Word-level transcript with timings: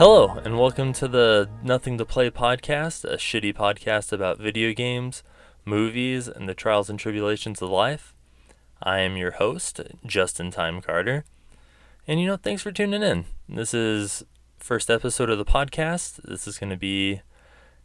Hello, 0.00 0.40
and 0.42 0.58
welcome 0.58 0.94
to 0.94 1.06
the 1.06 1.50
Nothing 1.62 1.98
to 1.98 2.06
Play 2.06 2.30
podcast, 2.30 3.04
a 3.04 3.18
shitty 3.18 3.52
podcast 3.52 4.14
about 4.14 4.38
video 4.38 4.72
games, 4.72 5.22
movies, 5.66 6.26
and 6.26 6.48
the 6.48 6.54
trials 6.54 6.88
and 6.88 6.98
tribulations 6.98 7.60
of 7.60 7.68
life. 7.68 8.14
I 8.82 9.00
am 9.00 9.18
your 9.18 9.32
host, 9.32 9.78
Justin 10.06 10.50
Time 10.50 10.80
Carter. 10.80 11.26
And 12.08 12.18
you 12.18 12.26
know, 12.26 12.38
thanks 12.38 12.62
for 12.62 12.72
tuning 12.72 13.02
in. 13.02 13.26
This 13.46 13.74
is 13.74 14.24
first 14.58 14.88
episode 14.88 15.28
of 15.28 15.36
the 15.36 15.44
podcast. 15.44 16.22
This 16.22 16.48
is 16.48 16.56
going 16.56 16.70
to 16.70 16.78
be 16.78 17.20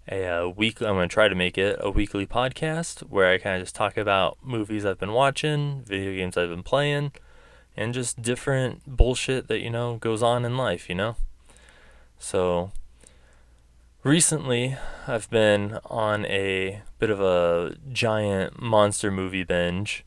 a, 0.10 0.26
uh 0.26 0.48
week. 0.48 0.80
I'm 0.80 0.96
going 0.96 1.10
to 1.10 1.14
try 1.14 1.28
to 1.28 1.36
make 1.36 1.58
it 1.58 1.78
a 1.82 1.92
weekly 1.92 2.26
podcast 2.26 3.02
where 3.10 3.30
I 3.30 3.40
kind 3.40 3.58
of 3.58 3.64
just 3.64 3.76
talk 3.76 3.98
about 3.98 4.38
movies 4.42 4.86
I've 4.86 5.00
been 5.00 5.12
watching, 5.12 5.84
video 5.86 6.16
games 6.16 6.38
I've 6.38 6.48
been 6.48 6.64
playing, 6.64 7.12
and 7.76 7.94
just 7.94 8.22
different 8.22 8.84
bullshit 8.88 9.50
that 9.50 9.60
you 9.60 9.70
know 9.70 9.98
goes 9.98 10.24
on 10.24 10.46
in 10.46 10.56
life. 10.56 10.88
You 10.88 10.96
know. 10.96 11.18
So 12.26 12.72
recently, 14.02 14.76
I've 15.08 15.30
been 15.30 15.78
on 15.86 16.26
a 16.26 16.82
bit 16.98 17.12
of 17.12 17.22
a 17.22 17.76
giant 17.94 18.60
monster 18.60 19.12
movie 19.12 19.44
binge. 19.44 20.04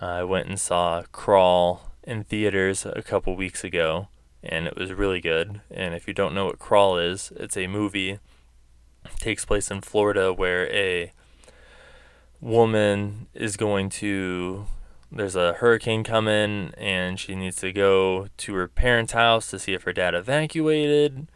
I 0.00 0.22
went 0.22 0.46
and 0.46 0.60
saw 0.60 1.02
Crawl 1.10 1.90
in 2.04 2.22
theaters 2.22 2.86
a 2.86 3.02
couple 3.02 3.34
weeks 3.34 3.64
ago, 3.64 4.06
and 4.44 4.68
it 4.68 4.76
was 4.76 4.92
really 4.92 5.20
good. 5.20 5.60
And 5.68 5.92
if 5.92 6.06
you 6.06 6.14
don't 6.14 6.36
know 6.36 6.44
what 6.44 6.60
Crawl 6.60 6.98
is, 6.98 7.32
it's 7.34 7.56
a 7.56 7.66
movie. 7.66 8.20
It 9.04 9.16
takes 9.18 9.44
place 9.44 9.68
in 9.68 9.80
Florida 9.80 10.32
where 10.32 10.72
a 10.72 11.10
woman 12.40 13.26
is 13.34 13.56
going 13.56 13.90
to 13.90 14.66
there's 15.10 15.36
a 15.36 15.54
hurricane 15.54 16.04
coming 16.04 16.72
and 16.76 17.18
she 17.18 17.34
needs 17.34 17.56
to 17.56 17.72
go 17.72 18.28
to 18.36 18.54
her 18.54 18.68
parents' 18.68 19.12
house 19.12 19.50
to 19.50 19.58
see 19.58 19.72
if 19.72 19.82
her 19.82 19.92
dad 19.92 20.14
evacuated 20.14 21.26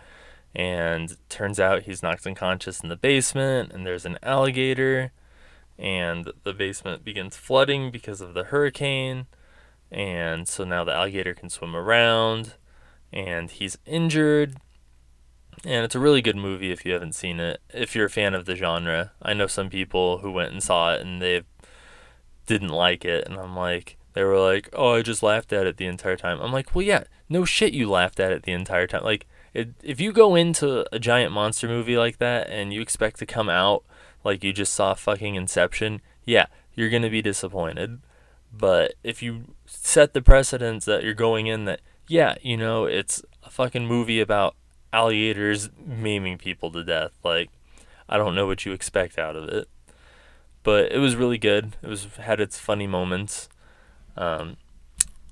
and 0.54 1.16
turns 1.28 1.60
out 1.60 1.82
he's 1.82 2.02
knocked 2.02 2.26
unconscious 2.26 2.80
in 2.80 2.88
the 2.88 2.96
basement 2.96 3.72
and 3.72 3.86
there's 3.86 4.04
an 4.04 4.18
alligator 4.22 5.12
and 5.78 6.30
the 6.44 6.52
basement 6.52 7.04
begins 7.04 7.36
flooding 7.36 7.90
because 7.90 8.20
of 8.20 8.34
the 8.34 8.44
hurricane. 8.44 9.26
And 9.90 10.46
so 10.46 10.64
now 10.64 10.84
the 10.84 10.94
alligator 10.94 11.34
can 11.34 11.48
swim 11.48 11.74
around 11.74 12.54
and 13.12 13.50
he's 13.50 13.78
injured. 13.86 14.56
And 15.64 15.84
it's 15.84 15.94
a 15.94 16.00
really 16.00 16.22
good 16.22 16.36
movie 16.36 16.70
if 16.70 16.84
you 16.84 16.92
haven't 16.92 17.14
seen 17.14 17.40
it 17.40 17.60
if 17.72 17.94
you're 17.94 18.06
a 18.06 18.10
fan 18.10 18.34
of 18.34 18.44
the 18.44 18.56
genre. 18.56 19.12
I 19.22 19.32
know 19.32 19.46
some 19.46 19.70
people 19.70 20.18
who 20.18 20.30
went 20.30 20.52
and 20.52 20.62
saw 20.62 20.94
it 20.94 21.00
and 21.00 21.20
they 21.20 21.42
didn't 22.46 22.68
like 22.68 23.04
it 23.04 23.28
and 23.28 23.38
i'm 23.38 23.54
like 23.54 23.96
they 24.14 24.24
were 24.24 24.40
like 24.40 24.68
oh 24.72 24.94
i 24.94 25.02
just 25.02 25.22
laughed 25.22 25.52
at 25.52 25.66
it 25.66 25.76
the 25.76 25.86
entire 25.86 26.16
time. 26.16 26.40
I'm 26.40 26.52
like 26.52 26.74
well 26.74 26.84
yeah 26.84 27.04
no 27.28 27.44
shit 27.44 27.72
you 27.72 27.88
laughed 27.88 28.18
at 28.20 28.32
it 28.32 28.42
the 28.42 28.52
entire 28.52 28.86
time. 28.86 29.04
Like 29.04 29.26
it, 29.52 29.70
if 29.82 30.00
you 30.00 30.12
go 30.12 30.34
into 30.34 30.86
a 30.94 30.98
giant 30.98 31.32
monster 31.32 31.66
movie 31.66 31.96
like 31.96 32.18
that 32.18 32.48
and 32.48 32.72
you 32.72 32.80
expect 32.80 33.18
to 33.18 33.26
come 33.26 33.48
out 33.48 33.84
like 34.24 34.44
you 34.44 34.52
just 34.52 34.74
saw 34.74 34.94
fucking 34.94 35.34
Inception, 35.34 36.00
yeah, 36.24 36.46
you're 36.74 36.90
going 36.90 37.02
to 37.02 37.10
be 37.10 37.22
disappointed. 37.22 38.00
But 38.52 38.94
if 39.02 39.22
you 39.22 39.54
set 39.66 40.12
the 40.12 40.22
precedence 40.22 40.84
that 40.84 41.02
you're 41.02 41.14
going 41.14 41.46
in 41.46 41.64
that, 41.64 41.80
yeah, 42.08 42.34
you 42.42 42.56
know, 42.56 42.84
it's 42.84 43.22
a 43.44 43.50
fucking 43.50 43.86
movie 43.86 44.20
about 44.20 44.56
alligators 44.92 45.70
maiming 45.84 46.36
people 46.38 46.70
to 46.72 46.84
death, 46.84 47.12
like, 47.24 47.50
I 48.08 48.16
don't 48.18 48.34
know 48.34 48.46
what 48.46 48.66
you 48.66 48.72
expect 48.72 49.18
out 49.18 49.36
of 49.36 49.48
it. 49.48 49.68
But 50.62 50.92
it 50.92 50.98
was 50.98 51.16
really 51.16 51.38
good. 51.38 51.76
It 51.82 51.88
was 51.88 52.06
had 52.18 52.40
its 52.40 52.58
funny 52.58 52.86
moments. 52.86 53.48
Um, 54.16 54.56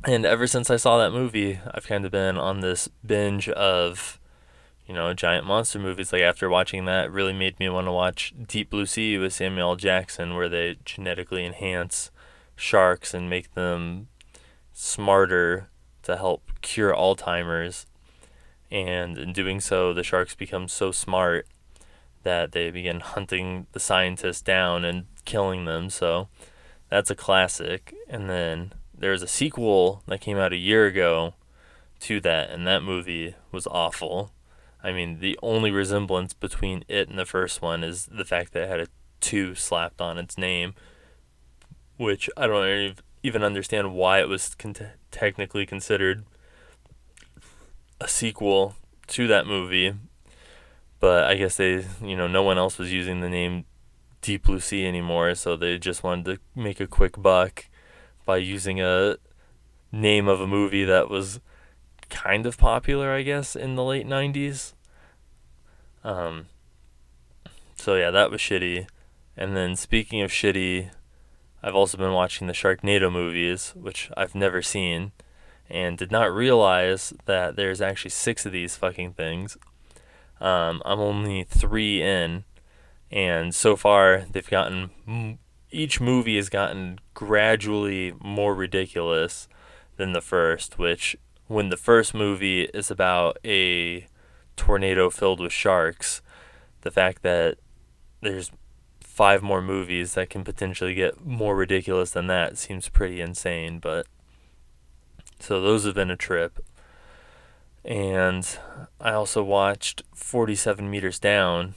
and 0.05 0.25
ever 0.25 0.47
since 0.47 0.71
I 0.71 0.77
saw 0.77 0.99
that 0.99 1.13
movie, 1.13 1.61
I've 1.73 1.87
kind 1.87 2.05
of 2.05 2.13
been 2.13 2.37
on 2.39 2.61
this 2.61 2.89
binge 3.05 3.49
of, 3.49 4.21
you 4.87 4.95
know, 4.95 5.13
giant 5.15 5.47
monster 5.47 5.79
movies. 5.79 6.13
Like 6.13 6.23
after 6.23 6.49
watching 6.49 6.85
that, 6.85 7.11
really 7.11 7.33
made 7.33 7.59
me 7.59 7.69
want 7.69 7.87
to 7.87 7.93
watch 7.93 8.33
Deep 8.47 8.71
Blue 8.71 8.87
Sea 8.87 9.19
with 9.19 9.33
Samuel 9.33 9.77
Jackson, 9.77 10.35
where 10.35 10.49
they 10.49 10.77
genetically 10.85 11.45
enhance 11.45 12.11
sharks 12.55 13.13
and 13.15 13.29
make 13.29 13.55
them 13.55 14.09
smarter 14.73 15.69
to 16.03 16.17
help 16.17 16.51
cure 16.61 16.95
Alzheimer's. 16.95 17.87
And 18.71 19.19
in 19.19 19.33
doing 19.33 19.61
so, 19.61 19.93
the 19.93 20.05
sharks 20.05 20.35
become 20.35 20.69
so 20.69 20.93
smart 20.93 21.47
that 22.23 22.53
they 22.53 22.71
begin 22.71 23.01
hunting 23.01 23.67
the 23.73 23.81
scientists 23.81 24.43
down 24.43 24.85
and 24.85 25.07
killing 25.25 25.65
them. 25.65 25.91
So 25.91 26.29
that's 26.89 27.11
a 27.11 27.15
classic. 27.15 27.95
And 28.09 28.29
then 28.29 28.73
there's 28.99 29.23
a 29.23 29.29
sequel 29.29 30.03
that 30.07 30.21
came 30.21 30.39
out 30.39 30.53
a 30.53 30.57
year 30.57 30.87
ago 30.87 31.35
to 32.01 32.21
that, 32.21 32.51
and 32.51 32.67
that 32.67 32.83
movie 32.83 33.35
was 33.53 33.67
awful. 33.67 34.33
I 34.83 34.93
mean, 34.93 35.21
the 35.21 35.39
only 35.43 35.71
resemblance 35.71 36.33
between 36.33 36.85
it 36.89 37.09
and 37.09 37.19
the 37.19 37.25
first 37.25 37.61
one 37.61 37.83
is 37.83 38.07
the 38.07 38.25
fact 38.25 38.53
that 38.53 38.65
it 38.65 38.69
had 38.69 38.81
a 38.81 38.89
2 39.21 39.55
slapped 39.55 40.01
on 40.01 40.19
its 40.19 40.39
name, 40.39 40.75
which 41.97 42.31
I 42.37 42.47
don't 42.47 43.01
even 43.23 43.43
understand 43.43 43.95
why 43.95 44.21
it 44.21 44.29
was 44.29 44.55
con- 44.55 44.75
technically 45.11 45.67
considered 45.67 46.25
a 48.01 48.09
sequel 48.09 48.77
to 49.09 49.27
that 49.27 49.47
movie. 49.47 49.95
But 51.01 51.25
I 51.25 51.35
guess 51.35 51.57
they, 51.57 51.87
you 52.03 52.17
know, 52.17 52.27
no 52.27 52.43
one 52.43 52.59
else 52.59 52.79
was 52.79 52.93
using 52.93 53.21
the 53.21 53.29
name 53.29 53.65
Deep 54.21 54.45
Blue 54.45 54.61
Sea 54.61 54.87
anymore, 54.87 55.35
so 55.35 55.57
they 55.57 55.79
just 55.79 56.03
wanted 56.03 56.25
to 56.25 56.61
make 56.61 56.81
a 56.81 56.87
quick 56.87 57.21
buck 57.21 57.67
by 58.29 58.37
using 58.37 58.79
a 58.79 59.17
name 59.91 60.29
of 60.29 60.39
a 60.39 60.47
movie 60.47 60.85
that 60.85 61.09
was 61.09 61.41
kind 62.11 62.45
of 62.45 62.59
popular, 62.59 63.11
I 63.11 63.23
guess, 63.23 63.57
in 63.57 63.75
the 63.75 63.83
late 63.83 64.07
90s. 64.07 64.75
Um, 66.05 66.45
so 67.75 67.97
yeah, 67.97 68.11
that 68.11 68.31
was 68.31 68.43
shitty. 68.43 68.87
And 69.35 69.57
then 69.57 69.77
speaking 69.77 70.21
of 70.21 70.31
shitty, 70.31 70.91
I've 71.63 71.75
also 71.75 71.97
been 71.97 72.13
watching 72.13 72.47
the 72.47 72.53
Sharknado 72.53 73.11
movies, 73.11 73.73
which 73.75 74.11
I've 74.15 74.35
never 74.35 74.61
seen, 74.61 75.13
and 75.71 75.97
did 75.97 76.13
not 76.13 76.31
realize 76.31 77.15
that 77.25 77.57
there's 77.57 77.81
actually 77.81 78.11
six 78.11 78.45
of 78.45 78.53
these 78.53 78.77
fucking 78.77 79.15
things. 79.15 79.57
Um, 80.39 80.83
I'm 80.85 81.01
only 81.01 81.45
three 81.45 82.03
in, 82.03 82.45
and 83.11 83.55
so 83.55 83.75
far 83.75 84.27
they've 84.31 84.51
gotten 84.51 85.39
each 85.71 86.01
movie 86.01 86.37
has 86.37 86.49
gotten 86.49 86.99
gradually 87.15 88.15
more 88.21 88.55
ridiculous 88.55 89.49
than 89.97 90.13
the 90.13 90.21
first, 90.21 90.79
which 90.79 91.17
when 91.47 91.69
the 91.69 91.77
first 91.77 92.15
movie 92.15 92.63
is 92.75 92.91
about 92.91 93.39
a 93.45 94.07
tornado 94.57 95.11
filled 95.11 95.41
with 95.41 95.53
sharks, 95.53 96.23
the 96.83 96.91
fact 96.91 97.23
that 97.23 97.59
there's 98.21 98.51
five 99.01 99.43
more 99.43 99.63
movies 99.63 100.15
that 100.15 100.31
can 100.31 100.45
potentially 100.45 100.95
get 100.95 101.25
more 101.25 101.57
ridiculous 101.57 102.13
than 102.13 102.29
that 102.29 102.57
seems 102.57 102.89
pretty 102.89 103.21
insane, 103.21 103.79
but 103.79 104.07
so 105.41 105.61
those 105.61 105.85
have 105.85 105.95
been 105.95 106.11
a 106.11 106.17
trip. 106.17 106.65
And 107.85 108.59
I 109.01 109.13
also 109.13 109.43
watched 109.43 110.03
47 110.15 110.91
Meters 110.91 111.19
Down, 111.19 111.75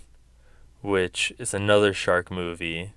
which 0.82 1.32
is 1.38 1.54
another 1.54 1.94
shark 1.94 2.30
movie 2.30 2.94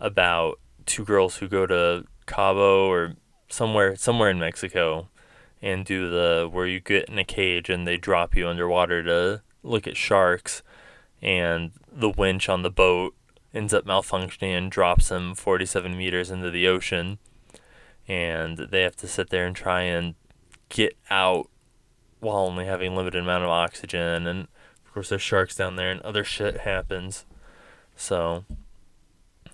about 0.00 0.58
two 0.86 1.04
girls 1.04 1.36
who 1.36 1.48
go 1.48 1.66
to 1.66 2.04
Cabo 2.26 2.88
or 2.88 3.14
somewhere 3.48 3.94
somewhere 3.96 4.30
in 4.30 4.38
Mexico 4.38 5.08
and 5.62 5.84
do 5.84 6.10
the 6.10 6.48
where 6.50 6.66
you 6.66 6.80
get 6.80 7.08
in 7.08 7.18
a 7.18 7.24
cage 7.24 7.70
and 7.70 7.86
they 7.86 7.96
drop 7.96 8.34
you 8.36 8.48
underwater 8.48 9.02
to 9.02 9.42
look 9.62 9.86
at 9.86 9.96
sharks 9.96 10.62
and 11.22 11.72
the 11.90 12.10
winch 12.10 12.48
on 12.48 12.62
the 12.62 12.70
boat 12.70 13.14
ends 13.54 13.72
up 13.72 13.86
malfunctioning 13.86 14.56
and 14.56 14.70
drops 14.70 15.08
them 15.08 15.34
47 15.34 15.96
meters 15.96 16.30
into 16.30 16.50
the 16.50 16.66
ocean. 16.66 17.18
And 18.06 18.58
they 18.58 18.82
have 18.82 18.96
to 18.96 19.08
sit 19.08 19.30
there 19.30 19.46
and 19.46 19.56
try 19.56 19.82
and 19.82 20.14
get 20.68 20.96
out 21.08 21.48
while 22.20 22.36
only 22.36 22.66
having 22.66 22.94
limited 22.94 23.22
amount 23.22 23.44
of 23.44 23.50
oxygen. 23.50 24.26
And 24.26 24.48
of 24.84 24.92
course 24.92 25.08
there's 25.08 25.22
sharks 25.22 25.54
down 25.54 25.76
there 25.76 25.90
and 25.90 26.02
other 26.02 26.24
shit 26.24 26.60
happens. 26.60 27.24
So 27.96 28.44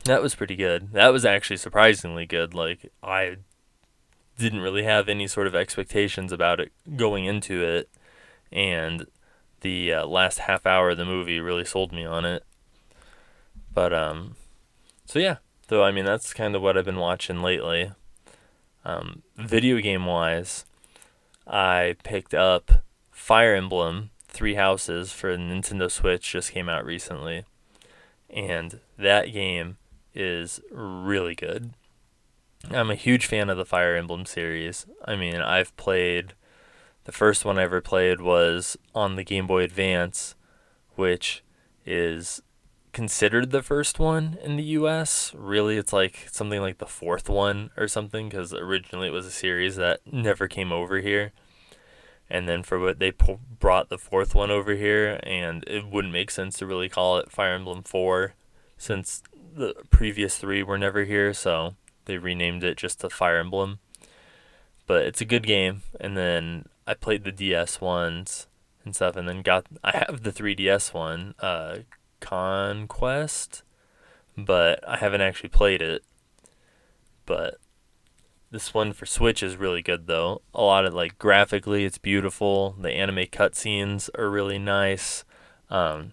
that 0.04 0.22
was 0.22 0.34
pretty 0.34 0.56
good. 0.56 0.92
That 0.92 1.08
was 1.08 1.24
actually 1.24 1.58
surprisingly 1.58 2.26
good. 2.26 2.54
Like 2.54 2.90
I 3.02 3.36
didn't 4.38 4.60
really 4.60 4.84
have 4.84 5.08
any 5.08 5.26
sort 5.26 5.46
of 5.46 5.54
expectations 5.54 6.32
about 6.32 6.60
it 6.60 6.72
going 6.96 7.26
into 7.26 7.62
it, 7.62 7.88
and 8.50 9.06
the 9.60 9.92
uh, 9.92 10.06
last 10.06 10.40
half 10.40 10.66
hour 10.66 10.90
of 10.90 10.96
the 10.96 11.04
movie 11.04 11.40
really 11.40 11.64
sold 11.64 11.92
me 11.92 12.04
on 12.04 12.24
it. 12.24 12.44
But 13.72 13.92
um, 13.92 14.36
so 15.04 15.18
yeah. 15.18 15.36
So 15.68 15.82
I 15.82 15.92
mean, 15.92 16.04
that's 16.04 16.32
kind 16.32 16.56
of 16.56 16.62
what 16.62 16.76
I've 16.76 16.84
been 16.84 16.96
watching 16.96 17.42
lately. 17.42 17.92
Um, 18.84 19.22
video 19.36 19.78
game 19.78 20.06
wise, 20.06 20.64
I 21.46 21.96
picked 22.02 22.32
up 22.34 22.82
Fire 23.10 23.54
Emblem 23.54 24.10
Three 24.26 24.54
Houses 24.54 25.12
for 25.12 25.36
Nintendo 25.36 25.90
Switch. 25.90 26.32
Just 26.32 26.52
came 26.52 26.68
out 26.68 26.84
recently, 26.84 27.44
and 28.30 28.80
that 28.96 29.32
game 29.32 29.76
is 30.14 30.60
really 30.70 31.34
good. 31.34 31.72
I'm 32.70 32.90
a 32.90 32.94
huge 32.94 33.26
fan 33.26 33.48
of 33.48 33.56
the 33.56 33.64
Fire 33.64 33.96
Emblem 33.96 34.26
series. 34.26 34.86
I 35.04 35.16
mean, 35.16 35.36
I've 35.36 35.74
played 35.76 36.34
The 37.04 37.12
first 37.12 37.44
one 37.44 37.58
I 37.58 37.62
ever 37.62 37.80
played 37.80 38.20
was 38.20 38.76
on 38.94 39.16
the 39.16 39.24
Game 39.24 39.46
Boy 39.46 39.62
Advance, 39.62 40.34
which 40.96 41.42
is 41.86 42.42
considered 42.92 43.50
the 43.50 43.62
first 43.62 43.98
one 43.98 44.36
in 44.42 44.56
the 44.56 44.62
US. 44.64 45.32
Really, 45.34 45.76
it's 45.78 45.92
like 45.92 46.28
something 46.30 46.60
like 46.60 46.78
the 46.78 46.86
fourth 46.86 47.28
one 47.28 47.70
or 47.76 47.88
something 47.88 48.28
because 48.28 48.52
originally 48.52 49.08
it 49.08 49.12
was 49.12 49.26
a 49.26 49.30
series 49.30 49.76
that 49.76 50.00
never 50.10 50.46
came 50.48 50.72
over 50.72 51.00
here. 51.00 51.32
And 52.28 52.48
then 52.48 52.62
for 52.62 52.78
what 52.78 52.98
they 53.00 53.10
po- 53.10 53.40
brought 53.58 53.88
the 53.88 53.98
fourth 53.98 54.34
one 54.34 54.50
over 54.50 54.74
here, 54.74 55.18
and 55.24 55.64
it 55.66 55.86
wouldn't 55.86 56.12
make 56.12 56.30
sense 56.30 56.58
to 56.58 56.66
really 56.66 56.88
call 56.88 57.18
it 57.18 57.32
Fire 57.32 57.54
Emblem 57.54 57.82
4 57.82 58.34
since 58.76 59.22
the 59.54 59.74
previous 59.90 60.36
three 60.36 60.62
were 60.62 60.78
never 60.78 61.04
here, 61.04 61.32
so 61.32 61.76
they 62.04 62.18
renamed 62.18 62.64
it 62.64 62.76
just 62.76 63.00
to 63.00 63.10
Fire 63.10 63.38
Emblem. 63.38 63.78
But 64.86 65.06
it's 65.06 65.20
a 65.20 65.26
good 65.26 65.46
game, 65.46 65.82
and 66.00 66.16
then 66.16 66.66
I 66.86 66.94
played 66.94 67.24
the 67.24 67.32
DS 67.32 67.80
ones 67.80 68.48
and 68.84 68.94
stuff, 68.94 69.16
and 69.16 69.28
then 69.28 69.42
got 69.42 69.66
I 69.84 70.04
have 70.08 70.22
the 70.22 70.32
3DS 70.32 70.92
one, 70.92 71.34
uh, 71.38 71.78
Conquest, 72.20 73.62
but 74.36 74.86
I 74.88 74.96
haven't 74.96 75.20
actually 75.20 75.50
played 75.50 75.82
it. 75.82 76.02
But 77.26 77.58
this 78.50 78.74
one 78.74 78.92
for 78.92 79.06
Switch 79.06 79.42
is 79.42 79.56
really 79.56 79.82
good 79.82 80.06
though. 80.06 80.42
A 80.54 80.62
lot 80.62 80.84
of 80.84 80.94
like 80.94 81.18
graphically, 81.18 81.84
it's 81.84 81.98
beautiful. 81.98 82.74
The 82.80 82.90
anime 82.90 83.26
cutscenes 83.26 84.10
are 84.18 84.28
really 84.28 84.58
nice. 84.58 85.24
Um, 85.68 86.12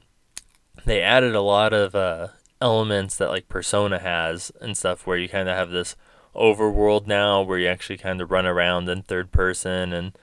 they 0.85 1.01
added 1.01 1.33
a 1.33 1.41
lot 1.41 1.73
of 1.73 1.95
uh, 1.95 2.27
elements 2.61 3.15
that 3.17 3.29
like 3.29 3.49
Persona 3.49 3.99
has 3.99 4.51
and 4.61 4.77
stuff, 4.77 5.05
where 5.05 5.17
you 5.17 5.29
kind 5.29 5.49
of 5.49 5.55
have 5.55 5.71
this 5.71 5.95
overworld 6.35 7.07
now, 7.07 7.41
where 7.41 7.59
you 7.59 7.67
actually 7.67 7.97
kind 7.97 8.21
of 8.21 8.31
run 8.31 8.45
around 8.45 8.89
in 8.89 9.01
third 9.01 9.31
person 9.31 9.93
and 9.93 10.17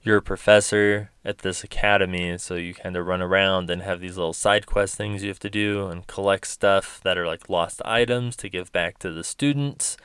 you're 0.00 0.18
a 0.18 0.22
professor 0.22 1.10
at 1.24 1.38
this 1.38 1.64
academy, 1.64 2.38
so 2.38 2.54
you 2.54 2.72
kind 2.72 2.96
of 2.96 3.06
run 3.06 3.20
around 3.20 3.68
and 3.68 3.82
have 3.82 4.00
these 4.00 4.16
little 4.16 4.32
side 4.32 4.64
quest 4.64 4.94
things 4.94 5.22
you 5.22 5.28
have 5.28 5.40
to 5.40 5.50
do 5.50 5.88
and 5.88 6.06
collect 6.06 6.46
stuff 6.46 7.00
that 7.02 7.18
are 7.18 7.26
like 7.26 7.50
lost 7.50 7.82
items 7.84 8.36
to 8.36 8.48
give 8.48 8.72
back 8.72 8.98
to 8.98 9.10
the 9.10 9.24
students 9.24 9.96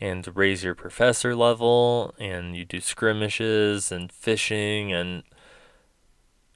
and 0.00 0.36
raise 0.36 0.64
your 0.64 0.74
professor 0.74 1.34
level. 1.34 2.14
And 2.18 2.56
you 2.56 2.64
do 2.64 2.80
skirmishes 2.80 3.92
and 3.92 4.10
fishing 4.12 4.92
and 4.92 5.24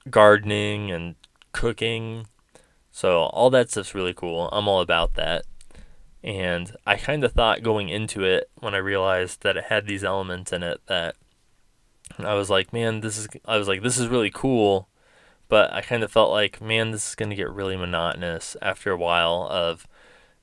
gardening 0.09 0.89
and 0.89 1.15
cooking. 1.51 2.27
So 2.97 3.25
all 3.25 3.51
that 3.51 3.69
stuff's 3.69 3.93
really 3.93 4.15
cool. 4.15 4.49
I'm 4.51 4.67
all 4.67 4.81
about 4.81 5.13
that. 5.13 5.45
And 6.23 6.75
I 6.83 6.95
kind 6.95 7.23
of 7.23 7.31
thought 7.31 7.61
going 7.61 7.89
into 7.89 8.23
it 8.23 8.49
when 8.55 8.73
I 8.73 8.79
realized 8.79 9.43
that 9.43 9.55
it 9.55 9.65
had 9.65 9.85
these 9.85 10.03
elements 10.03 10.51
in 10.51 10.63
it 10.63 10.81
that 10.87 11.15
I 12.17 12.33
was 12.33 12.49
like, 12.49 12.73
man, 12.73 13.01
this 13.01 13.19
is 13.19 13.27
I 13.45 13.57
was 13.59 13.67
like, 13.67 13.83
this 13.83 13.99
is 13.99 14.07
really 14.07 14.31
cool, 14.31 14.89
but 15.47 15.71
I 15.71 15.81
kind 15.81 16.01
of 16.01 16.11
felt 16.11 16.31
like, 16.31 16.59
man, 16.59 16.89
this 16.89 17.09
is 17.09 17.13
going 17.13 17.29
to 17.29 17.35
get 17.35 17.51
really 17.51 17.77
monotonous 17.77 18.57
after 18.63 18.89
a 18.89 18.97
while 18.97 19.47
of 19.51 19.87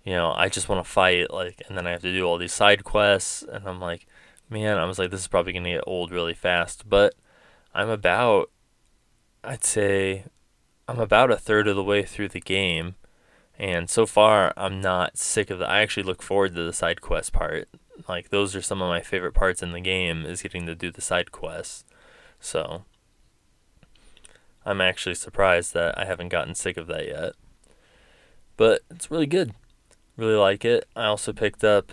you 0.04 0.12
know, 0.12 0.32
I 0.36 0.48
just 0.48 0.68
want 0.68 0.84
to 0.84 0.88
fight 0.88 1.32
like 1.32 1.60
and 1.66 1.76
then 1.76 1.88
I 1.88 1.90
have 1.90 2.02
to 2.02 2.12
do 2.12 2.22
all 2.24 2.38
these 2.38 2.54
side 2.54 2.84
quests 2.84 3.42
and 3.42 3.66
I'm 3.66 3.80
like, 3.80 4.06
man, 4.48 4.78
I 4.78 4.84
was 4.84 5.00
like 5.00 5.10
this 5.10 5.22
is 5.22 5.26
probably 5.26 5.54
going 5.54 5.64
to 5.64 5.70
get 5.70 5.84
old 5.88 6.12
really 6.12 6.34
fast, 6.34 6.88
but 6.88 7.16
I'm 7.74 7.88
about 7.88 8.52
I'd 9.42 9.64
say 9.64 10.26
I'm 10.88 11.00
about 11.00 11.30
a 11.30 11.36
third 11.36 11.68
of 11.68 11.76
the 11.76 11.84
way 11.84 12.02
through 12.02 12.28
the 12.28 12.40
game 12.40 12.94
and 13.58 13.88
so 13.88 14.06
far 14.06 14.52
I'm 14.56 14.80
not 14.80 15.16
sick 15.16 15.50
of 15.50 15.58
the 15.58 15.68
I 15.68 15.80
actually 15.80 16.02
look 16.02 16.22
forward 16.22 16.54
to 16.54 16.64
the 16.64 16.72
side 16.72 17.00
quest 17.00 17.32
part 17.32 17.68
like 18.08 18.30
those 18.30 18.56
are 18.56 18.62
some 18.62 18.82
of 18.82 18.88
my 18.88 19.00
favorite 19.00 19.34
parts 19.34 19.62
in 19.62 19.72
the 19.72 19.80
game 19.80 20.24
is 20.24 20.42
getting 20.42 20.66
to 20.66 20.74
do 20.74 20.90
the 20.90 21.00
side 21.00 21.32
quests. 21.32 21.84
So 22.40 22.84
I'm 24.64 24.80
actually 24.80 25.14
surprised 25.14 25.74
that 25.74 25.98
I 25.98 26.04
haven't 26.04 26.28
gotten 26.28 26.54
sick 26.54 26.76
of 26.76 26.86
that 26.88 27.06
yet. 27.06 27.32
But 28.56 28.82
it's 28.90 29.10
really 29.10 29.26
good. 29.26 29.54
Really 30.16 30.36
like 30.36 30.64
it. 30.64 30.86
I 30.94 31.06
also 31.06 31.32
picked 31.32 31.64
up 31.64 31.92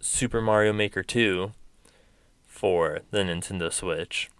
Super 0.00 0.40
Mario 0.40 0.72
Maker 0.72 1.02
2 1.02 1.52
for 2.46 3.00
the 3.10 3.18
Nintendo 3.18 3.72
Switch, 3.72 4.30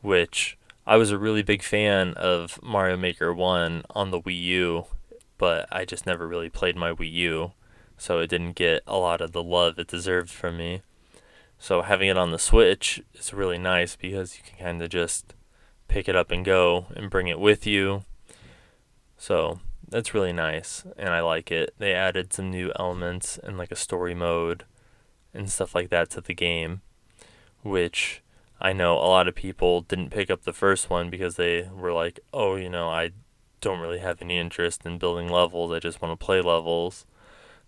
which 0.00 0.56
I 0.88 0.96
was 0.96 1.10
a 1.10 1.18
really 1.18 1.42
big 1.42 1.64
fan 1.64 2.14
of 2.14 2.60
Mario 2.62 2.96
Maker 2.96 3.34
1 3.34 3.82
on 3.90 4.10
the 4.12 4.20
Wii 4.20 4.40
U, 4.40 4.86
but 5.36 5.66
I 5.72 5.84
just 5.84 6.06
never 6.06 6.28
really 6.28 6.48
played 6.48 6.76
my 6.76 6.92
Wii 6.92 7.10
U 7.12 7.52
so 7.98 8.20
it 8.20 8.28
didn't 8.28 8.52
get 8.52 8.82
a 8.86 8.96
lot 8.96 9.20
of 9.20 9.32
the 9.32 9.42
love 9.42 9.80
it 9.80 9.88
deserved 9.88 10.30
from 10.30 10.58
me. 10.58 10.82
So 11.58 11.82
having 11.82 12.08
it 12.08 12.16
on 12.16 12.30
the 12.30 12.38
Switch 12.38 13.02
is 13.14 13.34
really 13.34 13.58
nice 13.58 13.96
because 13.96 14.36
you 14.36 14.44
can 14.44 14.64
kind 14.64 14.80
of 14.80 14.90
just 14.90 15.34
pick 15.88 16.08
it 16.08 16.14
up 16.14 16.30
and 16.30 16.44
go 16.44 16.86
and 16.94 17.10
bring 17.10 17.26
it 17.26 17.40
with 17.40 17.66
you. 17.66 18.04
So 19.16 19.58
that's 19.88 20.14
really 20.14 20.32
nice 20.32 20.84
and 20.96 21.08
I 21.08 21.20
like 21.20 21.50
it. 21.50 21.74
They 21.78 21.94
added 21.94 22.32
some 22.32 22.50
new 22.50 22.70
elements 22.78 23.38
and 23.42 23.58
like 23.58 23.72
a 23.72 23.76
story 23.76 24.14
mode 24.14 24.62
and 25.34 25.50
stuff 25.50 25.74
like 25.74 25.88
that 25.90 26.10
to 26.10 26.20
the 26.20 26.34
game, 26.34 26.82
which 27.64 28.22
I 28.60 28.72
know 28.72 28.94
a 28.94 29.08
lot 29.08 29.28
of 29.28 29.34
people 29.34 29.82
didn't 29.82 30.10
pick 30.10 30.30
up 30.30 30.42
the 30.42 30.52
first 30.52 30.88
one 30.88 31.10
because 31.10 31.36
they 31.36 31.68
were 31.74 31.92
like, 31.92 32.20
"Oh, 32.32 32.56
you 32.56 32.70
know, 32.70 32.88
I 32.88 33.12
don't 33.60 33.80
really 33.80 33.98
have 33.98 34.22
any 34.22 34.38
interest 34.38 34.86
in 34.86 34.98
building 34.98 35.28
levels. 35.28 35.72
I 35.72 35.78
just 35.78 36.00
want 36.00 36.18
to 36.18 36.24
play 36.24 36.40
levels." 36.40 37.06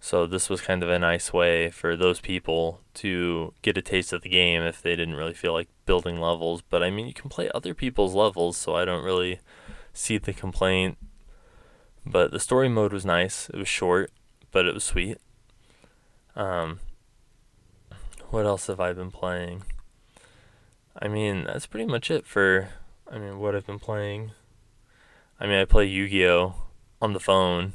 So 0.01 0.27
this 0.27 0.49
was 0.49 0.61
kind 0.61 0.83
of 0.83 0.89
a 0.89 0.99
nice 0.99 1.33
way 1.33 1.71
for 1.71 1.97
those 1.97 2.21
people 2.21 2.81
to 2.95 3.53
get 3.63 3.77
a 3.77 3.83
taste 3.83 4.13
of 4.13 4.23
the 4.23 4.29
game 4.29 4.63
if 4.63 4.81
they 4.81 4.95
didn't 4.95 5.17
really 5.17 5.35
feel 5.35 5.53
like 5.53 5.69
building 5.87 6.21
levels. 6.21 6.63
But 6.63 6.83
I 6.83 6.91
mean, 6.91 7.07
you 7.07 7.15
can 7.15 7.29
play 7.29 7.51
other 7.55 7.75
people's 7.75 8.15
levels, 8.15 8.57
so 8.57 8.75
I 8.75 8.85
don't 8.85 9.05
really 9.05 9.41
see 9.93 10.19
the 10.19 10.33
complaint. 10.33 10.99
But 12.07 12.31
the 12.31 12.41
story 12.41 12.69
mode 12.69 12.93
was 12.93 13.05
nice. 13.05 13.51
It 13.51 13.57
was 13.57 13.69
short, 13.69 14.13
but 14.53 14.67
it 14.67 14.75
was 14.75 14.85
sweet. 14.85 15.19
Um, 16.37 16.81
what 18.31 18.47
else 18.47 18.69
have 18.69 18.81
I 18.81 18.93
been 18.93 19.11
playing? 19.11 19.65
I 21.01 21.09
mean, 21.09 21.45
that's 21.45 21.67
pretty 21.67 21.87
much 21.87 22.11
it 22.11 22.27
for 22.27 22.71
I 23.11 23.19
mean, 23.19 23.39
what 23.39 23.55
I've 23.55 23.67
been 23.67 23.79
playing. 23.79 24.33
I 25.41 25.47
mean, 25.47 25.61
I 25.61 25.65
play 25.65 25.87
Yu-Gi-Oh 25.87 26.55
on 27.01 27.13
the 27.13 27.21
phone 27.21 27.75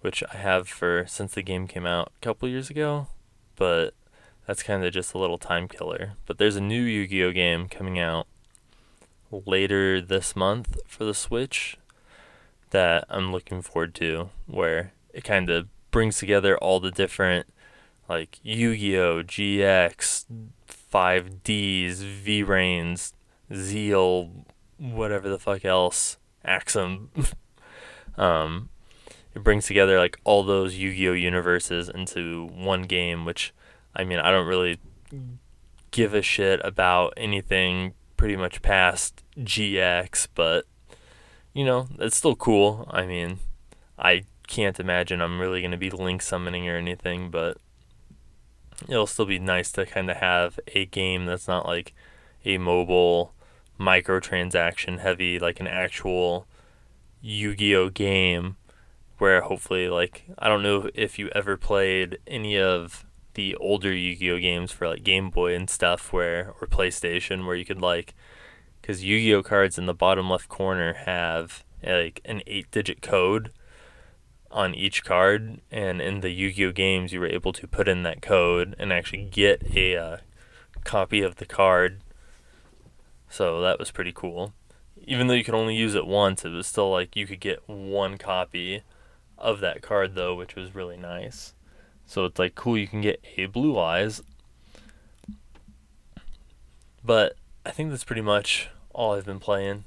which 0.00 0.22
I 0.32 0.36
have 0.36 0.68
for 0.68 1.04
since 1.06 1.34
the 1.34 1.42
game 1.42 1.66
came 1.66 1.86
out 1.86 2.12
a 2.16 2.24
couple 2.24 2.48
years 2.48 2.70
ago, 2.70 3.08
but 3.56 3.94
that's 4.46 4.62
kind 4.62 4.84
of 4.84 4.92
just 4.92 5.14
a 5.14 5.18
little 5.18 5.38
time 5.38 5.68
killer. 5.68 6.12
But 6.26 6.38
there's 6.38 6.56
a 6.56 6.60
new 6.60 6.82
Yu-Gi-Oh 6.82 7.32
game 7.32 7.68
coming 7.68 7.98
out 7.98 8.26
later 9.30 10.00
this 10.00 10.34
month 10.34 10.78
for 10.86 11.04
the 11.04 11.14
Switch 11.14 11.76
that 12.70 13.04
I'm 13.08 13.32
looking 13.32 13.62
forward 13.62 13.94
to 13.96 14.30
where 14.46 14.92
it 15.12 15.24
kind 15.24 15.50
of 15.50 15.68
brings 15.90 16.18
together 16.18 16.56
all 16.58 16.80
the 16.80 16.90
different 16.90 17.46
like 18.08 18.38
Yu-Gi-Oh, 18.42 19.22
GX, 19.22 20.24
5Ds, 20.92 21.96
VRAINS, 22.24 23.12
Zeal, 23.54 24.30
whatever 24.78 25.28
the 25.28 25.38
fuck 25.38 25.64
else, 25.64 26.18
Axum. 26.44 27.10
um, 28.16 28.68
it 29.34 29.44
brings 29.44 29.66
together 29.66 29.98
like 29.98 30.18
all 30.24 30.42
those 30.42 30.76
Yu-Gi-Oh 30.76 31.12
universes 31.12 31.88
into 31.88 32.46
one 32.46 32.82
game, 32.82 33.24
which 33.24 33.52
I 33.94 34.04
mean, 34.04 34.18
I 34.18 34.30
don't 34.30 34.46
really 34.46 34.78
give 35.90 36.14
a 36.14 36.22
shit 36.22 36.60
about 36.64 37.14
anything 37.16 37.94
pretty 38.16 38.36
much 38.36 38.62
past 38.62 39.24
GX, 39.38 40.28
but 40.34 40.66
you 41.52 41.64
know, 41.64 41.88
it's 41.98 42.16
still 42.16 42.36
cool. 42.36 42.88
I 42.90 43.06
mean, 43.06 43.38
I 43.98 44.24
can't 44.46 44.78
imagine 44.78 45.20
I'm 45.20 45.40
really 45.40 45.60
going 45.60 45.72
to 45.72 45.76
be 45.76 45.90
link 45.90 46.22
summoning 46.22 46.68
or 46.68 46.76
anything, 46.76 47.30
but 47.30 47.58
it'll 48.88 49.06
still 49.06 49.26
be 49.26 49.38
nice 49.38 49.72
to 49.72 49.86
kind 49.86 50.10
of 50.10 50.16
have 50.18 50.58
a 50.74 50.86
game 50.86 51.26
that's 51.26 51.48
not 51.48 51.66
like 51.66 51.94
a 52.44 52.58
mobile 52.58 53.32
microtransaction 53.78 54.98
heavy 54.98 55.38
like 55.38 55.60
an 55.60 55.66
actual 55.66 56.46
Yu-Gi-Oh 57.22 57.90
game 57.90 58.56
where 59.18 59.42
hopefully 59.42 59.88
like 59.88 60.24
I 60.38 60.48
don't 60.48 60.62
know 60.62 60.90
if 60.94 61.18
you 61.18 61.28
ever 61.34 61.56
played 61.56 62.18
any 62.26 62.58
of 62.58 63.04
the 63.34 63.56
older 63.56 63.92
Yu-Gi-Oh 63.92 64.38
games 64.38 64.72
for 64.72 64.88
like 64.88 65.02
Game 65.02 65.30
Boy 65.30 65.54
and 65.54 65.68
stuff 65.68 66.12
where 66.12 66.52
or 66.60 66.66
PlayStation 66.66 67.46
where 67.46 67.56
you 67.56 67.64
could 67.64 67.80
like 67.80 68.14
cuz 68.82 69.04
Yu-Gi-Oh 69.04 69.42
cards 69.42 69.78
in 69.78 69.86
the 69.86 69.94
bottom 69.94 70.30
left 70.30 70.48
corner 70.48 70.94
have 70.94 71.64
like 71.82 72.20
an 72.24 72.42
8-digit 72.46 73.00
code 73.02 73.52
on 74.50 74.74
each 74.74 75.04
card 75.04 75.60
and 75.70 76.00
in 76.00 76.20
the 76.20 76.30
Yu-Gi-Oh 76.30 76.72
games 76.72 77.12
you 77.12 77.20
were 77.20 77.26
able 77.26 77.52
to 77.52 77.68
put 77.68 77.88
in 77.88 78.02
that 78.02 78.20
code 78.20 78.74
and 78.78 78.92
actually 78.92 79.24
get 79.24 79.76
a 79.76 79.96
uh, 79.96 80.16
copy 80.84 81.22
of 81.22 81.36
the 81.36 81.46
card. 81.46 82.00
So 83.28 83.60
that 83.60 83.78
was 83.78 83.90
pretty 83.90 84.12
cool. 84.12 84.52
Even 85.06 85.28
though 85.28 85.34
you 85.34 85.44
could 85.44 85.54
only 85.54 85.76
use 85.76 85.94
it 85.94 86.06
once, 86.06 86.44
it 86.44 86.50
was 86.50 86.66
still 86.66 86.90
like 86.90 87.16
you 87.16 87.26
could 87.26 87.40
get 87.40 87.68
one 87.68 88.18
copy 88.18 88.82
of 89.38 89.60
that 89.60 89.82
card 89.82 90.14
though, 90.14 90.34
which 90.34 90.56
was 90.56 90.74
really 90.74 90.96
nice. 90.96 91.54
So 92.06 92.24
it's 92.24 92.38
like 92.38 92.56
cool 92.56 92.76
you 92.76 92.88
can 92.88 93.00
get 93.00 93.24
a 93.36 93.46
blue 93.46 93.78
eyes. 93.78 94.22
But 97.04 97.36
I 97.64 97.70
think 97.70 97.90
that's 97.90 98.04
pretty 98.04 98.20
much 98.20 98.68
all 98.92 99.14
I've 99.14 99.24
been 99.24 99.38
playing. 99.38 99.84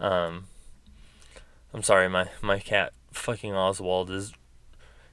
Um, 0.00 0.46
I'm 1.72 1.82
sorry, 1.82 2.08
my 2.08 2.28
my 2.42 2.58
cat 2.58 2.92
fucking 3.16 3.54
Oswald 3.54 4.10
is 4.10 4.32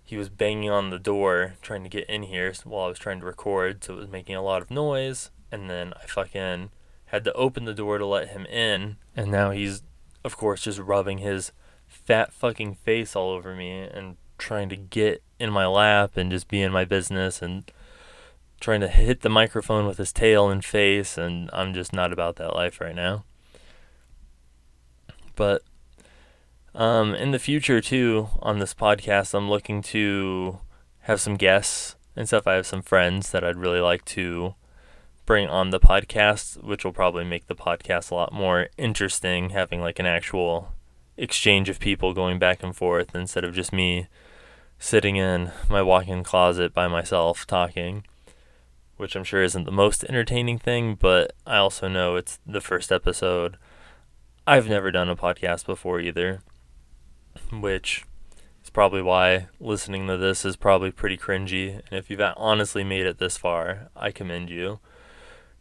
he 0.04 0.18
was 0.18 0.30
banging 0.30 0.70
on 0.70 0.90
the 0.90 1.00
door 1.00 1.56
trying 1.62 1.84
to 1.84 1.90
get 1.90 2.10
in 2.10 2.24
here 2.24 2.54
while 2.66 2.86
I 2.86 2.90
was 2.90 3.00
trying 3.00 3.20
to 3.22 3.26
record, 3.26 3.84
so 3.84 3.94
it 3.94 3.98
was 3.98 4.10
making 4.10 4.36
a 4.36 4.44
lot 4.44 4.62
of 4.62 4.70
noise. 4.70 5.32
And 5.52 5.70
then 5.70 5.94
I 6.02 6.06
fucking 6.06 6.72
had 7.06 7.24
to 7.24 7.34
open 7.34 7.66
the 7.66 7.74
door 7.74 7.98
to 7.98 8.06
let 8.06 8.30
him 8.30 8.46
in, 8.48 8.98
and 9.16 9.32
now 9.32 9.52
he's, 9.52 9.84
of 10.24 10.36
course, 10.36 10.64
just 10.64 10.80
rubbing 10.80 11.20
his 11.20 11.52
fat 11.86 12.34
fucking 12.34 12.76
face 12.76 13.16
all 13.16 13.30
over 13.30 13.56
me 13.56 13.82
and 13.82 14.18
trying 14.40 14.68
to 14.70 14.76
get 14.76 15.22
in 15.40 15.52
my 15.52 15.68
lap 15.68 16.18
and 16.18 16.32
just 16.32 16.48
be 16.48 16.62
in 16.62 16.72
my 16.72 16.84
business 16.84 17.42
and 17.42 17.72
trying 18.60 18.82
to 18.82 18.88
hit 18.88 19.22
the 19.22 19.30
microphone 19.30 19.86
with 19.86 19.98
his 19.98 20.12
tail 20.12 20.50
and 20.50 20.66
face, 20.66 21.18
and 21.18 21.50
I'm 21.54 21.74
just 21.74 21.94
not 21.94 22.12
about 22.12 22.38
that 22.38 22.56
life 22.56 22.82
right 22.82 22.96
now. 22.96 23.26
But 25.36 25.62
um, 26.76 27.14
in 27.14 27.32
the 27.32 27.40
future, 27.40 27.82
too, 27.82 28.30
on 28.42 28.60
this 28.60 28.74
podcast, 28.74 29.34
I'm 29.34 29.50
looking 29.50 29.82
to 29.84 30.60
have 31.02 31.22
some 31.22 31.36
guests 31.36 31.96
and 32.16 32.28
stuff. 32.28 32.48
I 32.48 32.54
have 32.54 32.66
some 32.66 32.82
friends 32.82 33.32
that 33.32 33.44
I'd 33.44 33.58
really 33.58 33.80
like 33.80 34.06
to 34.06 34.56
bring 35.26 35.48
on 35.48 35.70
the 35.70 35.80
podcast, 35.80 36.64
which 36.64 36.84
will 36.84 36.94
probably 36.94 37.24
make 37.24 37.48
the 37.48 37.56
podcast 37.56 38.12
a 38.12 38.16
lot 38.16 38.34
more 38.34 38.70
interesting, 38.78 39.52
having 39.52 39.82
like 39.82 40.00
an 40.00 40.06
actual 40.06 40.74
exchange 41.16 41.70
of 41.70 41.80
people 41.80 42.14
going 42.14 42.40
back 42.40 42.64
and 42.64 42.76
forth 42.76 43.16
instead 43.16 43.44
of 43.44 43.54
just 43.54 43.72
me 43.72 44.08
sitting 44.80 45.16
in 45.16 45.52
my 45.70 45.82
walk 45.82 46.08
in 46.08 46.24
closet 46.24 46.74
by 46.74 46.88
myself 46.88 47.46
talking, 47.46 48.04
which 48.98 49.16
I'm 49.16 49.24
sure 49.24 49.44
isn't 49.44 49.64
the 49.64 49.72
most 49.72 50.04
entertaining 50.06 50.60
thing, 50.60 50.96
but 50.96 51.34
I 51.46 51.58
also 51.58 51.88
know 51.88 52.16
it's 52.16 52.40
the 52.46 52.62
first 52.62 52.92
episode. 52.92 53.58
I've 54.46 54.68
never 54.68 54.92
done 54.92 55.08
a 55.08 55.16
podcast 55.16 55.66
before 55.66 56.02
either 56.02 56.42
which 57.52 58.06
is 58.64 58.70
probably 58.70 59.02
why 59.02 59.48
listening 59.60 60.08
to 60.08 60.18
this 60.18 60.46
is 60.46 60.56
probably 60.56 60.92
pretty 60.92 61.18
cringy. 61.18 61.82
And 61.90 62.00
if 62.00 62.10
you've 62.10 62.22
honestly 62.38 62.84
made 62.84 63.06
it 63.06 63.18
this 63.18 63.38
far, 63.38 63.90
I 63.96 64.12
commend 64.12 64.50
you. 64.50 64.80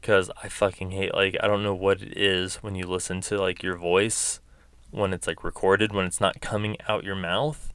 Because 0.00 0.30
I 0.42 0.48
fucking 0.48 0.90
hate, 0.90 1.14
like, 1.14 1.36
I 1.40 1.46
don't 1.46 1.62
know 1.62 1.74
what 1.74 2.02
it 2.02 2.18
is 2.18 2.56
when 2.56 2.74
you 2.74 2.86
listen 2.86 3.20
to, 3.20 3.38
like, 3.38 3.62
your 3.62 3.76
voice 3.76 4.40
when 4.90 5.12
it's, 5.12 5.28
like, 5.28 5.44
recorded, 5.44 5.92
when 5.92 6.06
it's 6.06 6.20
not 6.20 6.40
coming 6.40 6.76
out 6.88 7.04
your 7.04 7.14
mouth. 7.14 7.72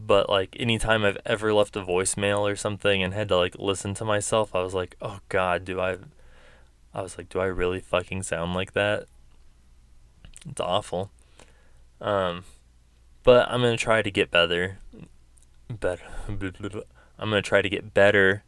But, 0.00 0.30
like, 0.30 0.56
anytime 0.58 1.04
I've 1.04 1.18
ever 1.26 1.52
left 1.52 1.76
a 1.76 1.82
voicemail 1.82 2.40
or 2.40 2.56
something 2.56 3.02
and 3.02 3.12
had 3.12 3.28
to, 3.28 3.36
like, 3.36 3.54
listen 3.58 3.92
to 3.94 4.04
myself, 4.06 4.54
I 4.54 4.62
was 4.62 4.72
like, 4.72 4.96
oh, 5.02 5.18
God, 5.28 5.66
do 5.66 5.78
I. 5.78 5.98
I 6.94 7.02
was 7.02 7.18
like, 7.18 7.28
do 7.28 7.38
I 7.38 7.44
really 7.44 7.80
fucking 7.80 8.22
sound 8.22 8.54
like 8.54 8.72
that? 8.72 9.04
It's 10.48 10.60
awful. 10.60 11.10
Um, 12.00 12.44
but 13.28 13.46
I'm 13.50 13.60
gonna 13.60 13.76
try 13.76 14.00
to 14.00 14.10
get 14.10 14.30
better. 14.30 14.78
Better. 15.68 16.04
I'm 16.28 17.28
gonna 17.28 17.42
try 17.42 17.60
to 17.60 17.68
get 17.68 17.92
better. 17.92 18.42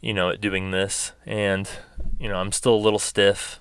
You 0.00 0.14
know, 0.14 0.28
at 0.28 0.40
doing 0.40 0.70
this, 0.70 1.10
and 1.26 1.68
you 2.20 2.28
know, 2.28 2.36
I'm 2.36 2.52
still 2.52 2.76
a 2.76 2.78
little 2.78 3.00
stiff. 3.00 3.58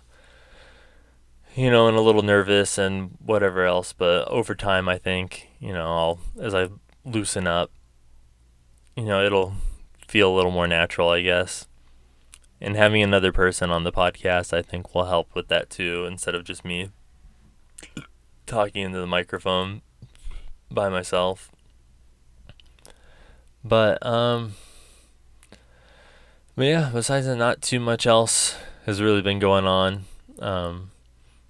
You 1.55 1.71
know, 1.71 1.87
and 1.87 1.97
a 1.97 2.01
little 2.01 2.21
nervous 2.21 2.77
and 2.77 3.17
whatever 3.25 3.65
else. 3.65 3.91
But 3.91 4.27
over 4.27 4.53
time, 4.53 4.87
I 4.87 4.99
think 4.99 5.49
you 5.59 5.73
know, 5.73 5.87
I'll 5.87 6.19
as 6.39 6.53
I 6.53 6.69
loosen 7.03 7.47
up, 7.47 7.71
you 8.95 9.05
know, 9.05 9.25
it'll 9.25 9.55
feel 10.07 10.31
a 10.31 10.35
little 10.35 10.51
more 10.51 10.67
natural, 10.67 11.09
I 11.09 11.23
guess. 11.23 11.65
And 12.61 12.75
having 12.75 13.01
another 13.01 13.31
person 13.31 13.71
on 13.71 13.83
the 13.83 13.91
podcast, 13.91 14.55
I 14.55 14.61
think, 14.61 14.93
will 14.93 15.05
help 15.05 15.33
with 15.33 15.47
that 15.47 15.71
too, 15.71 16.05
instead 16.05 16.35
of 16.35 16.43
just 16.43 16.63
me 16.63 16.91
talking 18.45 18.83
into 18.83 18.99
the 18.99 19.07
microphone 19.07 19.81
by 20.69 20.89
myself. 20.89 21.51
But 23.63 24.03
um 24.05 24.53
but 26.55 26.65
yeah, 26.65 26.89
besides 26.93 27.25
that 27.25 27.35
not 27.35 27.61
too 27.61 27.79
much 27.79 28.07
else 28.07 28.55
has 28.85 29.01
really 29.01 29.21
been 29.21 29.39
going 29.39 29.65
on. 29.65 30.05
Um 30.39 30.91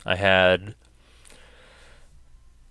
I 0.05 0.15
had 0.15 0.75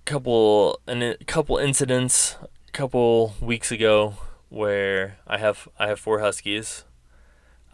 couple 0.07 0.81
a 0.87 1.17
couple 1.27 1.59
incidents 1.59 2.37
a 2.43 2.71
couple 2.73 3.35
weeks 3.41 3.73
ago 3.73 4.15
where 4.49 5.19
I 5.27 5.39
have 5.39 5.69
I 5.79 5.89
have 5.89 5.99
four 5.99 6.21
huskies. 6.21 6.85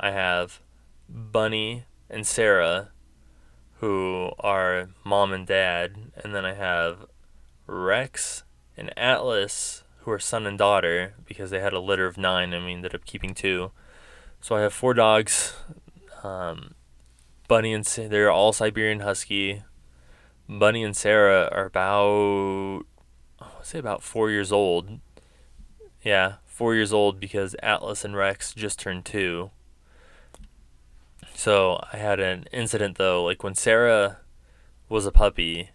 I 0.00 0.11
have 0.11 0.61
Bunny 1.09 1.85
and 2.09 2.26
Sarah 2.26 2.88
who 3.81 4.33
are 4.41 4.88
mom 5.05 5.33
and 5.33 5.47
dad 5.47 6.12
and 6.23 6.35
then 6.35 6.45
I 6.45 6.55
have 6.55 7.07
Rex 7.67 8.45
and 8.83 8.93
Atlas, 8.99 9.85
who 10.01 10.11
are 10.11 10.19
son 10.19 10.45
and 10.45 10.59
daughter, 10.59 11.15
because 11.25 11.51
they 11.51 11.61
had 11.61 11.73
a 11.73 11.79
litter 11.79 12.07
of 12.07 12.19
nine 12.19 12.53
and 12.53 12.67
we 12.67 12.73
ended 12.73 12.95
up 12.95 13.05
keeping 13.05 13.33
two. 13.33 13.71
So 14.41 14.57
I 14.57 14.62
have 14.62 14.75
four 14.75 14.93
dogs. 14.93 15.55
Um, 16.25 16.75
Bunny 17.47 17.73
and 17.73 17.85
they're 17.85 18.31
all 18.31 18.53
Siberian 18.53 19.01
Husky. 19.01 19.62
Bunny 20.49 20.83
and 20.83 20.97
Sarah 20.97 21.49
are 21.53 21.67
about, 21.67 22.83
I 23.41 23.47
say 23.62 23.79
about 23.79 24.03
four 24.03 24.31
years 24.31 24.51
old. 24.51 24.99
Yeah, 26.05 26.35
four 26.45 26.75
years 26.75 26.93
old 26.93 27.21
because 27.21 27.55
Atlas 27.62 28.05
and 28.05 28.17
Rex 28.17 28.53
just 28.53 28.81
turned 28.81 29.05
two. 29.05 29.53
So 31.35 31.83
I 31.93 31.99
had 31.99 32.19
an 32.19 32.47
incident 32.53 32.99
though, 32.99 33.23
like 33.23 33.45
when 33.45 33.55
Sarah 33.55 34.19
was 34.89 35.07
a 35.07 35.12
puppy, 35.12 35.71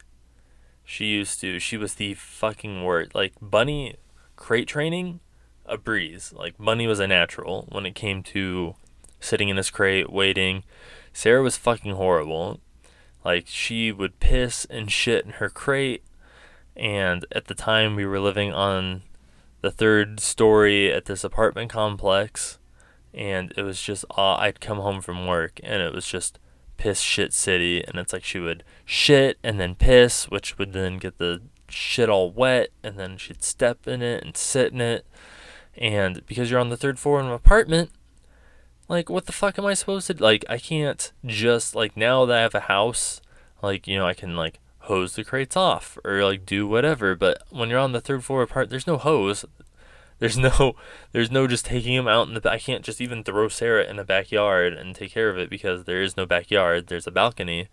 she 0.89 1.07
used 1.07 1.41
to. 1.41 1.59
She 1.59 1.75
was 1.75 1.95
the 1.95 2.13
fucking 2.13 2.81
worst. 2.81 3.13
Like 3.13 3.33
Bunny 3.41 3.97
crate 4.37 4.69
training, 4.69 5.19
a 5.65 5.77
breeze. 5.77 6.31
Like 6.33 6.57
Bunny 6.57 6.87
was 6.87 7.01
a 7.01 7.07
natural 7.07 7.67
when 7.69 7.85
it 7.85 7.93
came 7.93 8.23
to 8.23 8.75
sitting 9.19 9.49
in 9.49 9.57
his 9.57 9.69
crate 9.69 10.09
waiting. 10.09 10.63
Sarah 11.11 11.43
was 11.43 11.57
fucking 11.57 11.95
horrible. 11.95 12.61
Like 13.25 13.47
she 13.47 13.91
would 13.91 14.21
piss 14.21 14.63
and 14.69 14.89
shit 14.89 15.25
in 15.25 15.31
her 15.33 15.49
crate. 15.49 16.05
And 16.73 17.25
at 17.33 17.47
the 17.47 17.53
time 17.53 17.97
we 17.97 18.05
were 18.05 18.21
living 18.21 18.53
on 18.53 19.01
the 19.59 19.71
third 19.71 20.21
story 20.21 20.89
at 20.93 21.03
this 21.03 21.25
apartment 21.25 21.69
complex 21.69 22.59
and 23.13 23.51
it 23.57 23.63
was 23.63 23.81
just 23.81 24.05
uh, 24.17 24.35
I'd 24.35 24.61
come 24.61 24.77
home 24.77 25.01
from 25.01 25.27
work 25.27 25.59
and 25.63 25.81
it 25.81 25.93
was 25.93 26.07
just 26.07 26.39
piss 26.77 26.99
shit 26.99 27.33
city 27.33 27.83
and 27.83 27.97
it's 27.97 28.13
like 28.13 28.23
she 28.23 28.39
would 28.39 28.63
shit 28.85 29.37
and 29.43 29.59
then 29.59 29.75
piss 29.75 30.29
which 30.29 30.57
would 30.57 30.73
then 30.73 30.97
get 30.97 31.17
the 31.17 31.41
shit 31.69 32.09
all 32.09 32.31
wet 32.31 32.69
and 32.83 32.97
then 32.97 33.17
she'd 33.17 33.43
step 33.43 33.87
in 33.87 34.01
it 34.01 34.23
and 34.23 34.37
sit 34.37 34.71
in 34.71 34.81
it. 34.81 35.05
And 35.77 36.25
because 36.25 36.49
you're 36.49 36.59
on 36.59 36.69
the 36.69 36.77
third 36.77 36.97
floor 36.97 37.19
in 37.19 37.27
an 37.27 37.31
apartment 37.31 37.91
like 38.89 39.09
what 39.09 39.25
the 39.25 39.33
fuck 39.33 39.59
am 39.59 39.65
i 39.65 39.73
supposed 39.73 40.07
to 40.07 40.23
like 40.23 40.45
i 40.49 40.57
can't 40.57 41.11
just 41.25 41.75
like 41.75 41.97
now 41.97 42.25
that 42.25 42.37
i 42.37 42.41
have 42.41 42.55
a 42.55 42.61
house 42.61 43.21
like 43.61 43.85
you 43.85 43.97
know 43.97 44.07
i 44.07 44.13
can 44.13 44.35
like 44.37 44.59
hose 44.87 45.15
the 45.15 45.23
crates 45.23 45.55
off 45.55 45.97
or 46.03 46.23
like 46.23 46.45
do 46.45 46.65
whatever. 46.65 47.15
But 47.15 47.43
when 47.49 47.69
you're 47.69 47.79
on 47.79 47.91
the 47.91 48.01
third 48.01 48.23
floor 48.23 48.41
apart 48.41 48.69
there's 48.69 48.87
no 48.87 48.97
hose 48.97 49.45
there's 50.19 50.37
no 50.37 50.75
there's 51.11 51.31
no 51.31 51.47
just 51.47 51.65
taking 51.65 51.93
him 51.93 52.07
out 52.07 52.27
in 52.27 52.33
the 52.33 52.51
I 52.51 52.59
can't 52.59 52.83
just 52.83 53.01
even 53.01 53.23
throw 53.23 53.47
Sarah 53.47 53.85
in 53.85 53.97
the 53.97 54.03
backyard 54.03 54.73
and 54.73 54.95
take 54.95 55.11
care 55.11 55.29
of 55.29 55.37
it 55.37 55.49
because 55.49 55.83
there 55.83 56.01
is 56.01 56.17
no 56.17 56.25
backyard. 56.25 56.87
There's 56.87 57.07
a 57.07 57.11
balcony. 57.11 57.67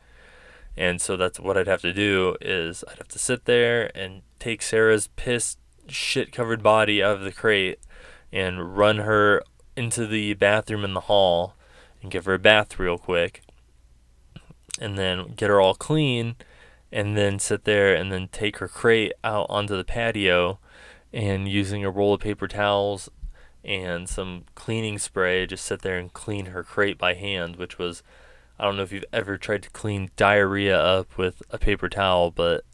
And 0.77 1.01
so 1.01 1.17
that's 1.17 1.39
what 1.39 1.57
I'd 1.57 1.69
have 1.69 1.83
to 1.83 1.93
do 1.93 2.37
is 2.41 2.83
I'd 2.89 2.99
have 2.99 3.09
to 3.09 3.19
sit 3.19 3.45
there 3.45 3.97
and 3.97 4.23
take 4.41 4.61
Sarah's 4.61 5.09
pissed 5.15 5.59
shit 5.87 6.33
covered 6.33 6.63
body 6.63 7.03
out 7.03 7.17
of 7.17 7.23
the 7.23 7.33
crate 7.33 7.79
and 8.33 8.77
run 8.77 8.99
her 8.99 9.43
into 9.77 10.07
the 10.07 10.35
bathroom 10.35 10.85
in 10.85 10.95
the 10.95 11.01
hall 11.03 11.55
and 12.03 12.11
give 12.11 12.25
her 12.25 12.35
a 12.35 12.39
bath 12.39 12.79
real 12.79 12.99
quick 12.99 13.43
and 14.81 14.99
then 14.99 15.35
get 15.37 15.51
her 15.51 15.61
all 15.61 15.75
clean 15.75 16.35
and 16.91 17.17
then 17.17 17.39
sit 17.39 17.65
there 17.65 17.95
and 17.95 18.11
then 18.11 18.29
take 18.29 18.59
her 18.59 18.69
crate 18.69 19.13
out 19.23 19.47
onto 19.49 19.77
the 19.77 19.85
patio 19.85 20.59
and 21.15 21.49
using 21.49 21.85
a 21.85 21.91
roll 21.91 22.13
of 22.13 22.21
paper 22.21 22.49
towels 22.49 23.09
and 23.65 24.09
some 24.09 24.45
cleaning 24.57 24.99
spray, 24.99 25.47
just 25.47 25.65
sit 25.65 25.83
there 25.83 25.97
and 25.97 26.13
clean 26.13 26.47
her 26.47 26.65
crate 26.65 26.99
by 26.99 27.15
hand, 27.15 27.57
which 27.57 27.79
was 27.79 28.03
I 28.59 28.65
don't 28.65 28.77
know 28.77 28.83
if 28.83 28.93
you've 28.93 29.05
ever 29.13 29.39
tried 29.39 29.63
to 29.63 29.71
clean 29.71 30.11
diarrhea 30.17 30.79
up 30.79 31.17
with 31.17 31.43
a 31.51 31.59
paper 31.59 31.89
towel, 31.89 32.31
but 32.31 32.65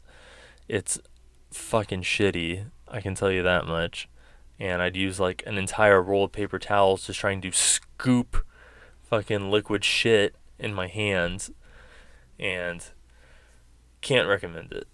it's 0.67 0.99
fucking 1.51 2.01
shitty. 2.01 2.65
I 2.87 2.99
can 2.99 3.15
tell 3.15 3.31
you 3.31 3.43
that 3.43 3.65
much. 3.65 4.09
And 4.59 4.81
I'd 4.81 4.95
use 4.95 5.19
like 5.19 5.43
an 5.47 5.57
entire 5.57 6.01
roll 6.01 6.25
of 6.25 6.31
paper 6.31 6.59
towels 6.59 7.07
just 7.07 7.19
trying 7.19 7.41
to 7.41 7.51
scoop 7.51 8.45
fucking 9.03 9.49
liquid 9.49 9.83
shit 9.83 10.35
in 10.59 10.73
my 10.73 10.87
hands. 10.87 11.51
And 12.39 12.85
can't 14.01 14.27
recommend 14.27 14.71
it. 14.71 14.87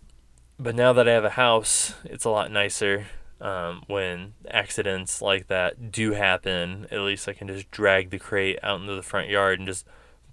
But 0.58 0.76
now 0.76 0.94
that 0.94 1.08
I 1.08 1.12
have 1.12 1.26
a 1.26 1.32
house, 1.32 1.96
it's 2.06 2.26
a 2.26 2.30
lot 2.30 2.52
nicer 2.52 3.08
um, 3.40 3.84
when 3.88 4.34
accidents 4.50 5.22
like 5.22 5.48
that 5.48 5.92
do 5.92 6.14
happen, 6.14 6.88
at 6.92 7.02
least 7.02 7.28
I 7.28 7.34
can 7.34 7.48
just 7.48 7.70
drag 7.70 8.10
the 8.10 8.20
crate 8.20 8.60
out 8.64 8.82
into 8.82 8.96
the 8.96 9.04
front 9.04 9.30
yard 9.30 9.60
and 9.60 9.68
just 9.68 9.86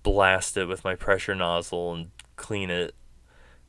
blast 0.03 0.57
it 0.57 0.67
with 0.67 0.85
my 0.85 0.95
pressure 0.95 1.35
nozzle 1.35 1.95
and 1.95 2.11
clean 2.37 2.71
it 2.71 2.95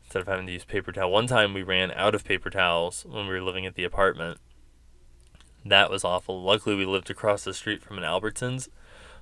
instead 0.03 0.21
of 0.21 0.27
having 0.27 0.45
to 0.45 0.53
use 0.53 0.65
paper 0.65 0.91
towel. 0.91 1.11
One 1.11 1.27
time 1.27 1.53
we 1.53 1.63
ran 1.63 1.91
out 1.91 2.15
of 2.15 2.23
paper 2.23 2.49
towels 2.49 3.05
when 3.07 3.27
we 3.27 3.33
were 3.33 3.41
living 3.41 3.65
at 3.65 3.75
the 3.75 3.83
apartment. 3.83 4.39
That 5.65 5.89
was 5.89 6.03
awful. 6.03 6.43
Luckily, 6.43 6.75
we 6.75 6.85
lived 6.85 7.09
across 7.09 7.43
the 7.43 7.53
street 7.53 7.81
from 7.81 7.97
an 7.97 8.03
Albertsons, 8.03 8.69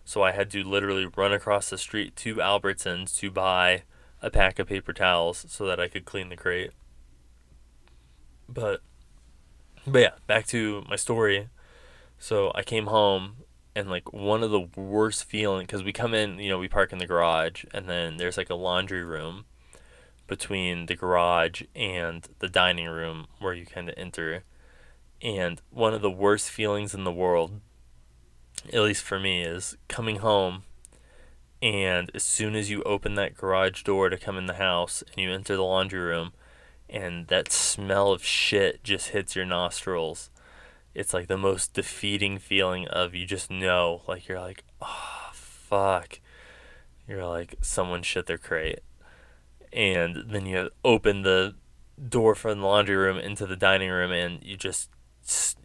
so 0.03 0.22
I 0.22 0.32
had 0.34 0.51
to 0.51 0.63
literally 0.63 1.05
run 1.05 1.32
across 1.32 1.70
the 1.70 1.77
street 1.77 2.15
to 2.17 2.36
Albertsons 2.36 3.15
to 3.20 3.32
buy 3.32 3.84
a 4.22 4.29
pack 4.29 4.60
of 4.60 4.67
paper 4.67 4.91
towels 4.91 5.46
so 5.48 5.65
that 5.65 5.79
I 5.79 5.88
could 5.88 6.03
clean 6.03 6.29
the 6.29 6.36
crate. 6.36 6.72
But 8.50 8.82
but 9.87 9.99
yeah, 9.99 10.11
back 10.27 10.47
to 10.47 10.83
my 10.89 10.95
story. 10.95 11.49
So 12.17 12.51
I 12.55 12.63
came 12.63 12.87
home 12.87 13.37
and 13.75 13.89
like 13.89 14.13
one 14.13 14.43
of 14.43 14.51
the 14.51 14.67
worst 14.75 15.25
feeling 15.25 15.65
because 15.65 15.83
we 15.83 15.91
come 15.91 16.13
in, 16.13 16.39
you 16.39 16.49
know, 16.49 16.59
we 16.59 16.67
park 16.67 16.93
in 16.93 16.99
the 16.99 17.07
garage 17.07 17.65
and 17.73 17.87
then 17.87 18.17
there's 18.17 18.37
like 18.37 18.49
a 18.49 18.55
laundry 18.55 19.03
room 19.03 19.45
between 20.27 20.85
the 20.85 20.95
garage 20.95 21.63
and 21.75 22.27
the 22.39 22.47
dining 22.47 22.87
room 22.87 23.27
where 23.39 23.53
you 23.53 23.65
kind 23.65 23.89
of 23.89 23.95
enter. 23.97 24.43
And 25.21 25.61
one 25.69 25.93
of 25.93 26.01
the 26.01 26.11
worst 26.11 26.49
feelings 26.49 26.93
in 26.93 27.03
the 27.03 27.11
world, 27.11 27.59
at 28.71 28.81
least 28.81 29.03
for 29.03 29.19
me, 29.19 29.43
is 29.43 29.77
coming 29.87 30.17
home 30.17 30.63
and 31.63 32.11
as 32.13 32.23
soon 32.23 32.55
as 32.55 32.69
you 32.69 32.83
open 32.83 33.15
that 33.15 33.35
garage 33.35 33.83
door 33.83 34.09
to 34.09 34.17
come 34.17 34.37
in 34.37 34.47
the 34.47 34.55
house 34.55 35.01
and 35.01 35.23
you 35.23 35.31
enter 35.31 35.55
the 35.55 35.63
laundry 35.63 36.01
room 36.01 36.33
and 36.93 37.25
that 37.27 37.51
smell 37.51 38.12
of 38.12 38.23
shit 38.23 38.83
just 38.83 39.09
hits 39.09 39.35
your 39.35 39.45
nostrils. 39.45 40.29
It's 40.93 41.12
like 41.12 41.27
the 41.27 41.38
most 41.38 41.73
defeating 41.73 42.38
feeling 42.38 42.88
of 42.88 43.15
you 43.15 43.25
just 43.25 43.50
know 43.50 44.03
like 44.07 44.27
you're 44.27 44.39
like 44.39 44.63
oh 44.79 45.31
fuck. 45.33 46.19
You're 47.07 47.25
like 47.25 47.55
someone 47.62 48.03
shit 48.03 48.27
their 48.27 48.38
crate. 48.38 48.81
And 49.73 50.25
then 50.27 50.45
you 50.45 50.69
open 50.85 51.23
the 51.23 51.55
door 52.09 52.35
from 52.35 52.59
the 52.59 52.65
laundry 52.67 52.95
room 52.95 53.17
into 53.17 53.47
the 53.47 53.55
dining 53.55 53.89
room 53.89 54.12
and 54.12 54.43
you 54.43 54.55
just 54.55 54.91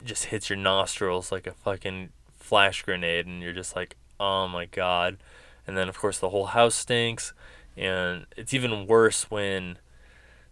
just 0.04 0.26
hits 0.26 0.48
your 0.48 0.56
nostrils 0.56 1.30
like 1.30 1.46
a 1.46 1.52
fucking 1.52 2.10
flash 2.36 2.82
grenade 2.82 3.26
and 3.26 3.42
you're 3.42 3.52
just 3.52 3.76
like 3.76 3.96
oh 4.18 4.48
my 4.48 4.64
god. 4.64 5.18
And 5.66 5.76
then 5.76 5.90
of 5.90 5.98
course 5.98 6.18
the 6.18 6.30
whole 6.30 6.46
house 6.46 6.74
stinks. 6.74 7.34
And 7.76 8.24
it's 8.34 8.54
even 8.54 8.86
worse 8.86 9.30
when 9.30 9.76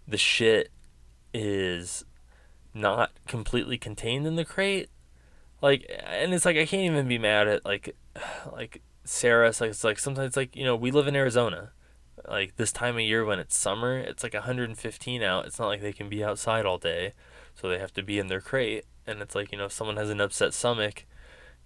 the 0.07 0.17
shit 0.17 0.71
is 1.35 2.05
not 2.75 3.13
completely 3.27 3.79
contained 3.79 4.27
in 4.27 4.37
the 4.37 4.45
crate. 4.45 4.89
Like 5.63 5.91
and 6.05 6.35
it's 6.35 6.45
like 6.45 6.57
i 6.57 6.67
can't 6.67 6.83
even 6.83 7.09
be 7.09 7.19
mad 7.19 7.49
at 7.49 7.65
like 7.65 7.97
like 8.53 8.83
sarah 9.05 9.49
it's 9.49 9.61
like, 9.61 9.71
it's 9.71 9.85
like 9.85 9.99
sometimes 9.99 10.37
like 10.37 10.55
you 10.55 10.65
know 10.65 10.77
we 10.77 10.91
live 10.91 11.07
in 11.07 11.17
arizona. 11.17 11.73
Like 12.29 12.57
this 12.57 12.73
time 12.73 12.97
of 12.97 13.03
year 13.03 13.25
when 13.25 13.39
it's 13.39 13.57
summer 13.57 13.99
it's 13.99 14.23
like 14.23 14.35
115 14.35 15.23
out. 15.23 15.47
It's 15.47 15.59
not 15.59 15.69
like 15.69 15.81
they 15.81 15.93
can 15.93 16.09
be 16.09 16.25
outside 16.25 16.67
all 16.67 16.79
day 16.79 17.13
so 17.55 17.69
they 17.69 17.79
have 17.79 17.95
to 17.95 18.03
be 18.03 18.19
in 18.19 18.29
their 18.29 18.41
crate. 18.41 18.85
And 19.07 19.21
it's 19.23 19.35
like 19.35 19.53
you 19.53 19.59
know 19.59 19.67
if 19.67 19.73
someone 19.73 19.97
has 19.97 20.11
an 20.11 20.21
upset 20.21 20.55
stomach 20.55 21.07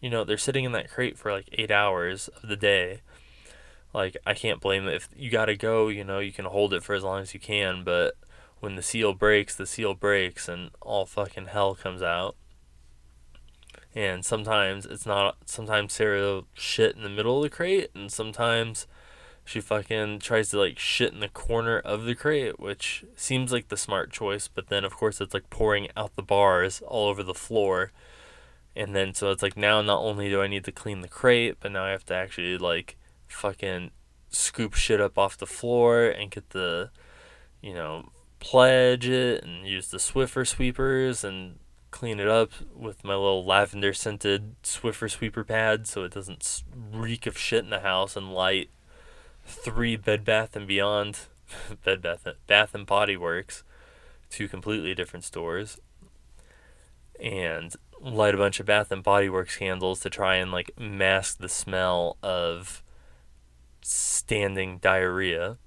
you 0.01 0.09
know 0.09 0.25
they're 0.25 0.39
sitting 0.39 0.65
in 0.65 0.73
that 0.73 0.91
crate 0.91 1.19
for 1.19 1.33
like 1.33 1.49
eight 1.53 1.71
hours 1.71 2.29
of 2.29 2.49
the 2.49 2.57
day. 2.57 3.01
Like 3.93 4.17
I 4.25 4.35
can't 4.35 4.61
blame 4.61 4.87
it. 4.87 4.95
If 4.95 5.09
you 5.17 5.31
gotta 5.31 5.57
go, 5.57 5.89
you 5.89 6.05
know, 6.05 6.21
you 6.21 6.33
can 6.33 6.45
hold 6.45 6.73
it 6.73 6.83
for 6.83 6.95
as 6.95 7.03
long 7.03 7.21
as 7.21 7.35
you 7.35 7.41
can, 7.41 7.83
but 7.85 8.15
when 8.61 8.77
the 8.77 8.83
seal 8.83 9.13
breaks, 9.15 9.55
the 9.55 9.67
seal 9.67 9.95
breaks 9.95 10.49
and 10.49 10.71
all 10.81 11.07
fucking 11.07 11.47
hell 11.47 11.75
comes 11.75 12.03
out. 12.03 12.37
And 13.95 14.25
sometimes 14.25 14.87
it's 14.87 15.07
not 15.07 15.37
sometimes 15.47 15.95
Sarah 15.95 16.43
shit 16.55 16.95
in 16.95 17.03
the 17.03 17.09
middle 17.09 17.39
of 17.39 17.43
the 17.43 17.55
crate 17.55 17.91
and 17.95 18.13
sometimes 18.13 18.87
she 19.45 19.61
fucking 19.61 20.21
tries 20.21 20.51
to 20.51 20.59
like 20.61 20.79
shit 20.79 21.13
in 21.13 21.19
the 21.19 21.29
corner 21.29 21.81
of 21.81 22.05
the 22.05 22.15
crate, 22.15 22.61
which 22.61 23.05
seems 23.17 23.53
like 23.53 23.69
the 23.69 23.77
smart 23.77 24.13
choice, 24.13 24.47
but 24.47 24.69
then 24.69 24.85
of 24.85 24.95
course 24.95 25.21
it's 25.21 25.35
like 25.35 25.51
pouring 25.51 25.89
out 25.97 26.15
the 26.15 26.23
bars 26.23 26.83
all 26.87 27.09
over 27.09 27.25
the 27.25 27.35
floor. 27.35 27.91
And 28.77 28.95
then 28.95 29.13
so 29.15 29.31
it's 29.31 29.43
like 29.43 29.57
now 29.57 29.83
not 29.83 30.01
only 30.01 30.29
do 30.29 30.41
I 30.41 30.47
need 30.47 30.65
to 30.65 30.73
clean 30.73 31.01
the 31.01 31.09
crate, 31.09 31.57
but 31.59 31.73
now 31.73 31.85
I 31.85 31.91
have 31.91 32.05
to 32.07 32.15
actually 32.15 32.59
like 32.59 32.97
fucking 33.27 33.91
scoop 34.29 34.75
shit 34.75 35.01
up 35.01 35.19
off 35.19 35.37
the 35.37 35.47
floor 35.47 36.07
and 36.07 36.31
get 36.31 36.51
the, 36.51 36.91
you 37.61 37.75
know, 37.75 38.11
pledge 38.41 39.09
it 39.09 39.45
and 39.45 39.67
use 39.67 39.89
the 39.89 39.99
Swiffer 39.99 40.47
sweepers 40.47 41.23
and 41.23 41.59
clean 41.91 42.19
it 42.21 42.29
up 42.29 42.51
with 42.75 43.05
my 43.05 43.15
little 43.15 43.45
lavender 43.45 43.93
scented 43.93 44.61
Swiffer 44.63 45.11
sweeper 45.11 45.45
pad 45.45 45.87
so 45.87 46.05
it 46.05 46.13
doesn't 46.13 46.63
reek 46.93 47.27
of 47.27 47.37
shit 47.37 47.65
in 47.65 47.71
the 47.71 47.81
house 47.81 48.17
and 48.17 48.33
light 48.33 48.71
three 49.45 49.97
Bed 49.97 50.25
Bath 50.25 50.57
and 50.57 50.67
Beyond, 50.67 51.21
Bed 51.85 52.03
Bath, 52.03 52.27
Bath 52.47 52.75
and 52.75 52.87
Body 52.87 53.17
Works, 53.17 53.63
two 54.31 54.49
completely 54.49 54.95
different 54.95 55.25
stores, 55.25 55.79
and 57.21 57.75
light 58.01 58.35
a 58.35 58.39
bunch 58.39 58.61
of 58.61 58.67
Bath 58.67 58.91
and 58.91 59.03
Body 59.03 59.29
Works 59.29 59.57
candles 59.57 60.01
to 60.01 60.11
try 60.11 60.37
and 60.37 60.51
like 60.51 60.71
mask 60.79 61.39
the 61.39 61.49
smell 61.49 62.17
of 62.23 62.83
standing 63.83 64.79
diarrhea. 64.79 65.59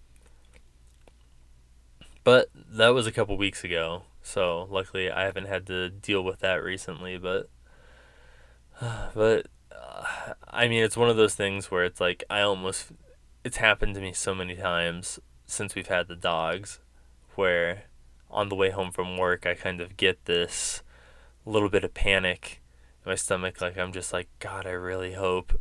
But 2.24 2.50
that 2.54 2.90
was 2.90 3.08
a 3.08 3.12
couple 3.12 3.38
weeks 3.38 3.64
ago, 3.64 4.04
so 4.22 4.68
luckily 4.70 5.12
I 5.12 5.24
haven't 5.24 5.48
had 5.48 5.68
to 5.68 5.90
deal 5.90 6.24
with 6.24 6.40
that 6.40 6.64
recently. 6.64 7.18
But, 7.18 7.50
but 9.14 9.48
uh, 9.72 10.34
I 10.50 10.68
mean, 10.68 10.84
it's 10.84 10.98
one 10.98 11.10
of 11.10 11.18
those 11.18 11.36
things 11.36 11.70
where 11.70 11.84
it's 11.84 12.00
like 12.00 12.24
I 12.30 12.42
almost, 12.42 12.92
it's 13.44 13.58
happened 13.58 13.96
to 13.96 14.02
me 14.02 14.14
so 14.14 14.34
many 14.34 14.56
times 14.56 15.20
since 15.46 15.76
we've 15.76 15.88
had 15.88 16.08
the 16.08 16.16
dogs, 16.16 16.80
where 17.36 17.84
on 18.32 18.50
the 18.50 18.56
way 18.56 18.70
home 18.70 18.92
from 18.92 19.18
work 19.18 19.46
I 19.46 19.54
kind 19.54 19.82
of 19.82 19.98
get 19.98 20.26
this 20.26 20.82
little 21.46 21.70
bit 21.70 21.84
of 21.84 21.94
panic 21.94 22.62
in 23.06 23.10
my 23.10 23.16
stomach, 23.16 23.60
like 23.60 23.78
I'm 23.78 23.92
just 23.92 24.14
like, 24.14 24.30
God, 24.40 24.66
I 24.66 24.72
really 24.72 25.14
hope 25.14 25.60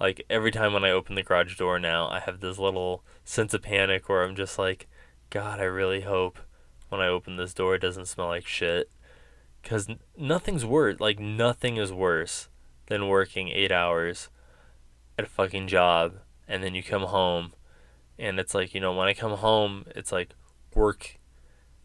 like 0.00 0.24
every 0.30 0.50
time 0.50 0.72
when 0.72 0.84
I 0.84 0.90
open 0.90 1.14
the 1.14 1.22
garage 1.22 1.56
door 1.56 1.78
now, 1.78 2.08
I 2.08 2.20
have 2.20 2.40
this 2.40 2.58
little 2.58 3.02
sense 3.24 3.52
of 3.52 3.62
panic 3.62 4.08
where 4.08 4.22
I'm 4.22 4.36
just 4.36 4.58
like, 4.58 4.86
God, 5.30 5.60
I 5.60 5.64
really 5.64 6.02
hope 6.02 6.38
when 6.88 7.00
I 7.00 7.08
open 7.08 7.36
this 7.36 7.54
door 7.54 7.74
it 7.74 7.82
doesn't 7.82 8.06
smell 8.06 8.28
like 8.28 8.46
shit. 8.46 8.90
Because 9.62 9.88
nothing's 10.16 10.64
worse, 10.64 11.00
like, 11.00 11.18
nothing 11.18 11.76
is 11.76 11.92
worse 11.92 12.48
than 12.86 13.08
working 13.08 13.48
eight 13.48 13.72
hours 13.72 14.28
at 15.18 15.24
a 15.24 15.28
fucking 15.28 15.66
job 15.66 16.14
and 16.46 16.62
then 16.62 16.74
you 16.74 16.82
come 16.82 17.02
home 17.02 17.52
and 18.18 18.40
it's 18.40 18.54
like, 18.54 18.74
you 18.74 18.80
know, 18.80 18.92
when 18.92 19.06
I 19.06 19.14
come 19.14 19.36
home, 19.36 19.84
it's 19.94 20.10
like 20.10 20.30
work. 20.74 21.18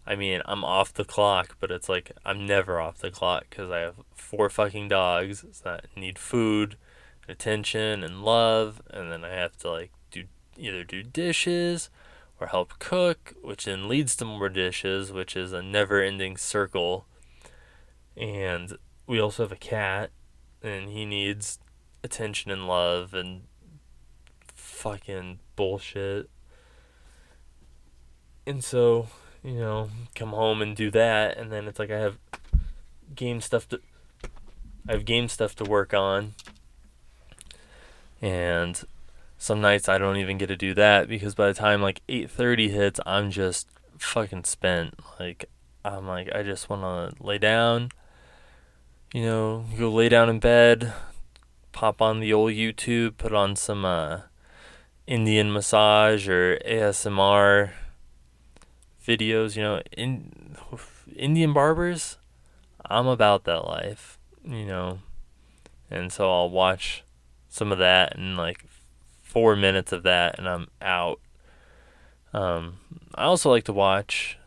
I 0.05 0.15
mean, 0.15 0.41
I'm 0.45 0.63
off 0.63 0.93
the 0.93 1.05
clock, 1.05 1.57
but 1.59 1.69
it's 1.69 1.89
like 1.89 2.11
I'm 2.25 2.45
never 2.45 2.79
off 2.79 2.97
the 2.97 3.11
clock 3.11 3.45
because 3.49 3.69
I 3.69 3.79
have 3.79 3.95
four 4.15 4.49
fucking 4.49 4.87
dogs 4.87 5.45
that 5.63 5.85
need 5.95 6.17
food 6.17 6.77
attention 7.27 8.03
and 8.03 8.23
love 8.23 8.81
and 8.89 9.11
then 9.11 9.23
I 9.23 9.29
have 9.29 9.55
to 9.57 9.71
like 9.71 9.91
do 10.11 10.25
either 10.57 10.83
do 10.83 11.03
dishes 11.03 11.89
or 12.43 12.47
help 12.47 12.77
cook, 12.77 13.35
which 13.41 13.65
then 13.65 13.87
leads 13.87 14.17
to 14.17 14.25
more 14.25 14.49
dishes, 14.49 15.13
which 15.13 15.37
is 15.37 15.53
a 15.53 15.61
never-ending 15.61 16.35
circle. 16.35 17.05
And 18.17 18.77
we 19.07 19.19
also 19.19 19.43
have 19.43 19.51
a 19.51 19.55
cat 19.55 20.11
and 20.61 20.89
he 20.89 21.05
needs 21.05 21.59
attention 22.03 22.51
and 22.51 22.67
love 22.67 23.13
and 23.13 23.43
fucking 24.53 25.39
bullshit. 25.55 26.29
And 28.45 28.61
so, 28.61 29.07
you 29.41 29.59
know, 29.59 29.89
come 30.13 30.29
home 30.29 30.61
and 30.61 30.75
do 30.75 30.91
that 30.91 31.37
and 31.37 31.49
then 31.49 31.67
it's 31.67 31.79
like 31.79 31.91
I 31.91 31.99
have 31.99 32.17
game 33.15 33.39
stuff 33.39 33.69
to 33.69 33.79
I 34.87 34.91
have 34.91 35.05
game 35.05 35.29
stuff 35.29 35.55
to 35.55 35.63
work 35.63 35.93
on 35.93 36.33
and 38.21 38.83
some 39.43 39.59
nights 39.59 39.89
I 39.89 39.97
don't 39.97 40.15
even 40.15 40.37
get 40.37 40.47
to 40.47 40.55
do 40.55 40.73
that 40.75 41.09
because 41.09 41.35
by 41.35 41.47
the 41.47 41.53
time 41.53 41.81
like 41.81 42.01
8:30 42.07 42.69
hits, 42.69 42.99
I'm 43.05 43.29
just 43.29 43.67
fucking 43.97 44.45
spent. 44.45 44.95
Like 45.19 45.49
I'm 45.83 46.07
like 46.07 46.33
I 46.33 46.43
just 46.43 46.69
want 46.69 46.83
to 46.83 47.21
lay 47.21 47.39
down. 47.39 47.89
You 49.13 49.23
know, 49.23 49.65
go 49.77 49.91
lay 49.91 50.07
down 50.07 50.29
in 50.29 50.39
bed, 50.39 50.93
pop 51.73 52.01
on 52.01 52.21
the 52.21 52.31
old 52.31 52.53
YouTube, 52.53 53.17
put 53.17 53.33
on 53.33 53.57
some 53.57 53.83
uh, 53.83 54.21
Indian 55.07 55.51
massage 55.51 56.29
or 56.29 56.57
ASMR 56.65 57.71
videos, 59.05 59.57
you 59.57 59.61
know, 59.61 59.81
in 59.91 60.55
Indian 61.17 61.51
barbers, 61.51 62.17
I'm 62.85 63.07
about 63.07 63.43
that 63.43 63.67
life, 63.67 64.17
you 64.45 64.65
know. 64.65 64.99
And 65.91 66.13
so 66.13 66.31
I'll 66.31 66.49
watch 66.49 67.03
some 67.49 67.73
of 67.73 67.77
that 67.79 68.17
and 68.17 68.37
like 68.37 68.65
four 69.33 69.55
minutes 69.55 69.91
of 69.91 70.03
that 70.03 70.37
and 70.37 70.47
I'm 70.47 70.67
out. 70.81 71.19
Um, 72.33 72.79
I 73.15 73.25
also 73.25 73.49
like 73.49 73.65
to 73.65 73.73
watch. 73.73 74.37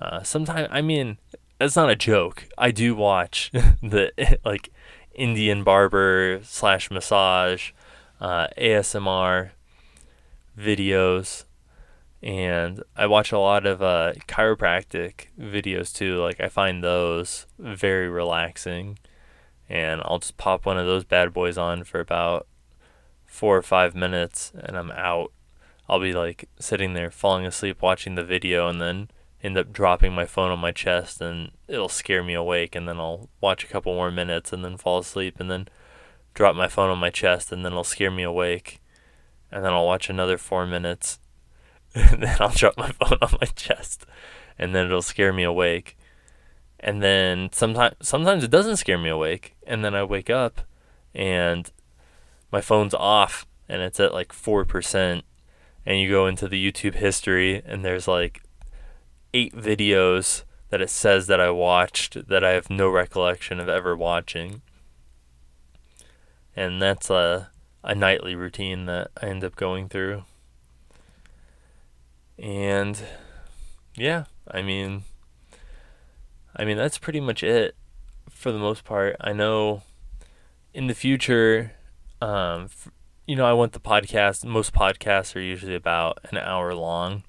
Uh, 0.00 0.22
sometimes 0.22 0.68
I 0.70 0.82
mean 0.82 1.18
that's 1.58 1.76
not 1.76 1.90
a 1.90 1.96
joke. 1.96 2.48
I 2.58 2.70
do 2.70 2.94
watch 2.94 3.50
the 3.82 4.38
like 4.44 4.70
Indian 5.14 5.64
barber 5.64 6.40
slash 6.42 6.90
massage, 6.90 7.72
uh, 8.20 8.48
ASMR, 8.58 9.50
videos 10.58 11.44
and 12.22 12.82
I 12.96 13.06
watch 13.06 13.32
a 13.32 13.38
lot 13.38 13.66
of 13.66 13.82
uh, 13.82 14.12
chiropractic 14.28 15.26
videos 15.38 15.92
too. 15.94 16.16
Like 16.16 16.40
I 16.40 16.48
find 16.48 16.84
those 16.84 17.46
very 17.58 18.08
relaxing, 18.08 18.98
and 19.68 20.02
I'll 20.04 20.18
just 20.18 20.36
pop 20.36 20.66
one 20.66 20.78
of 20.78 20.86
those 20.86 21.04
bad 21.04 21.32
boys 21.32 21.56
on 21.56 21.84
for 21.84 22.00
about 22.00 22.46
four 23.30 23.56
or 23.56 23.62
five 23.62 23.94
minutes, 23.94 24.52
and 24.54 24.76
I'm 24.76 24.90
out. 24.90 25.32
I'll 25.88 26.00
be 26.00 26.12
like 26.12 26.48
sitting 26.58 26.92
there 26.94 27.10
falling 27.10 27.46
asleep 27.46 27.80
watching 27.80 28.16
the 28.16 28.24
video, 28.24 28.68
and 28.68 28.80
then 28.80 29.08
end 29.42 29.56
up 29.56 29.72
dropping 29.72 30.12
my 30.12 30.26
phone 30.26 30.50
on 30.50 30.58
my 30.58 30.72
chest, 30.72 31.22
and 31.22 31.52
it'll 31.68 31.88
scare 31.88 32.22
me 32.22 32.34
awake, 32.34 32.74
and 32.74 32.86
then 32.86 32.98
I'll 32.98 33.30
watch 33.40 33.64
a 33.64 33.68
couple 33.68 33.94
more 33.94 34.10
minutes, 34.10 34.52
and 34.52 34.64
then 34.64 34.76
fall 34.76 34.98
asleep, 34.98 35.40
and 35.40 35.50
then 35.50 35.68
drop 36.34 36.54
my 36.54 36.68
phone 36.68 36.90
on 36.90 36.98
my 36.98 37.10
chest, 37.10 37.52
and 37.52 37.64
then 37.64 37.72
it'll 37.72 37.84
scare 37.84 38.10
me 38.10 38.22
awake, 38.22 38.80
and 39.50 39.64
then 39.64 39.72
I'll 39.72 39.86
watch 39.86 40.10
another 40.10 40.36
four 40.36 40.66
minutes 40.66 41.20
and 41.94 42.22
then 42.22 42.36
I'll 42.40 42.50
drop 42.50 42.78
my 42.78 42.90
phone 43.00 43.18
on 43.20 43.38
my 43.40 43.46
chest, 43.48 44.06
and 44.58 44.74
then 44.74 44.86
it'll 44.86 45.02
scare 45.02 45.32
me 45.32 45.42
awake. 45.42 45.96
And 46.78 47.02
then 47.02 47.50
sometimes 47.52 47.96
sometimes 48.00 48.44
it 48.44 48.50
doesn't 48.50 48.76
scare 48.76 48.98
me 48.98 49.10
awake, 49.10 49.56
and 49.66 49.84
then 49.84 49.94
I 49.94 50.04
wake 50.04 50.30
up, 50.30 50.62
and 51.14 51.70
my 52.52 52.60
phone's 52.60 52.94
off, 52.94 53.46
and 53.68 53.82
it's 53.82 54.00
at 54.00 54.14
like 54.14 54.32
four 54.32 54.64
percent. 54.64 55.24
And 55.86 55.98
you 55.98 56.10
go 56.10 56.26
into 56.26 56.46
the 56.46 56.72
YouTube 56.72 56.96
history, 56.96 57.62
and 57.64 57.84
there's 57.84 58.06
like 58.06 58.42
eight 59.32 59.54
videos 59.54 60.44
that 60.70 60.80
it 60.80 60.90
says 60.90 61.26
that 61.26 61.40
I 61.40 61.50
watched 61.50 62.28
that 62.28 62.44
I 62.44 62.50
have 62.50 62.70
no 62.70 62.88
recollection 62.88 63.60
of 63.60 63.68
ever 63.68 63.96
watching. 63.96 64.62
And 66.56 66.80
that's 66.80 67.10
a 67.10 67.50
a 67.82 67.94
nightly 67.94 68.34
routine 68.34 68.86
that 68.86 69.10
I 69.20 69.26
end 69.26 69.44
up 69.44 69.56
going 69.56 69.88
through. 69.88 70.24
And 72.38 73.00
yeah, 73.96 74.24
I 74.48 74.62
mean 74.62 75.02
I 76.54 76.64
mean 76.64 76.76
that's 76.76 76.98
pretty 76.98 77.20
much 77.20 77.42
it 77.42 77.74
for 78.28 78.52
the 78.52 78.58
most 78.58 78.84
part. 78.84 79.16
I 79.20 79.32
know 79.32 79.82
in 80.72 80.86
the 80.86 80.94
future 80.94 81.72
um 82.20 82.64
f- 82.64 82.90
you 83.26 83.36
know, 83.36 83.46
I 83.46 83.52
want 83.52 83.72
the 83.72 83.80
podcast 83.80 84.44
most 84.44 84.72
podcasts 84.72 85.36
are 85.36 85.40
usually 85.40 85.74
about 85.74 86.18
an 86.30 86.38
hour 86.38 86.74
long 86.74 87.22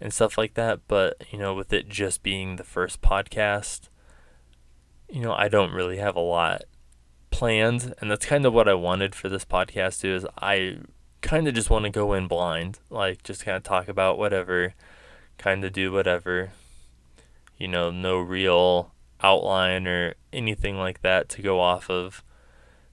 and 0.00 0.12
stuff 0.12 0.38
like 0.38 0.54
that, 0.54 0.80
but 0.88 1.22
you 1.30 1.38
know, 1.38 1.54
with 1.54 1.72
it 1.72 1.88
just 1.88 2.22
being 2.22 2.56
the 2.56 2.64
first 2.64 3.00
podcast, 3.02 3.88
you 5.08 5.20
know, 5.22 5.32
I 5.32 5.48
don't 5.48 5.72
really 5.72 5.98
have 5.98 6.16
a 6.16 6.20
lot 6.20 6.62
planned, 7.30 7.94
and 8.00 8.10
that's 8.10 8.26
kind 8.26 8.44
of 8.46 8.52
what 8.52 8.68
I 8.68 8.74
wanted 8.74 9.14
for 9.14 9.28
this 9.28 9.44
podcast 9.44 10.00
too. 10.00 10.14
Is 10.14 10.26
I 10.38 10.78
kind 11.20 11.46
of 11.46 11.54
just 11.54 11.70
want 11.70 11.84
to 11.84 11.90
go 11.90 12.12
in 12.14 12.26
blind, 12.26 12.78
like 12.88 13.22
just 13.22 13.44
kind 13.44 13.56
of 13.56 13.62
talk 13.62 13.88
about 13.88 14.18
whatever, 14.18 14.74
kind 15.38 15.64
of 15.64 15.72
do 15.72 15.92
whatever. 15.92 16.52
You 17.58 17.68
know, 17.68 17.90
no 17.90 18.18
real 18.18 18.92
outline 19.22 19.86
or 19.86 20.14
anything 20.32 20.78
like 20.78 21.02
that 21.02 21.28
to 21.30 21.42
go 21.42 21.60
off 21.60 21.90
of. 21.90 22.24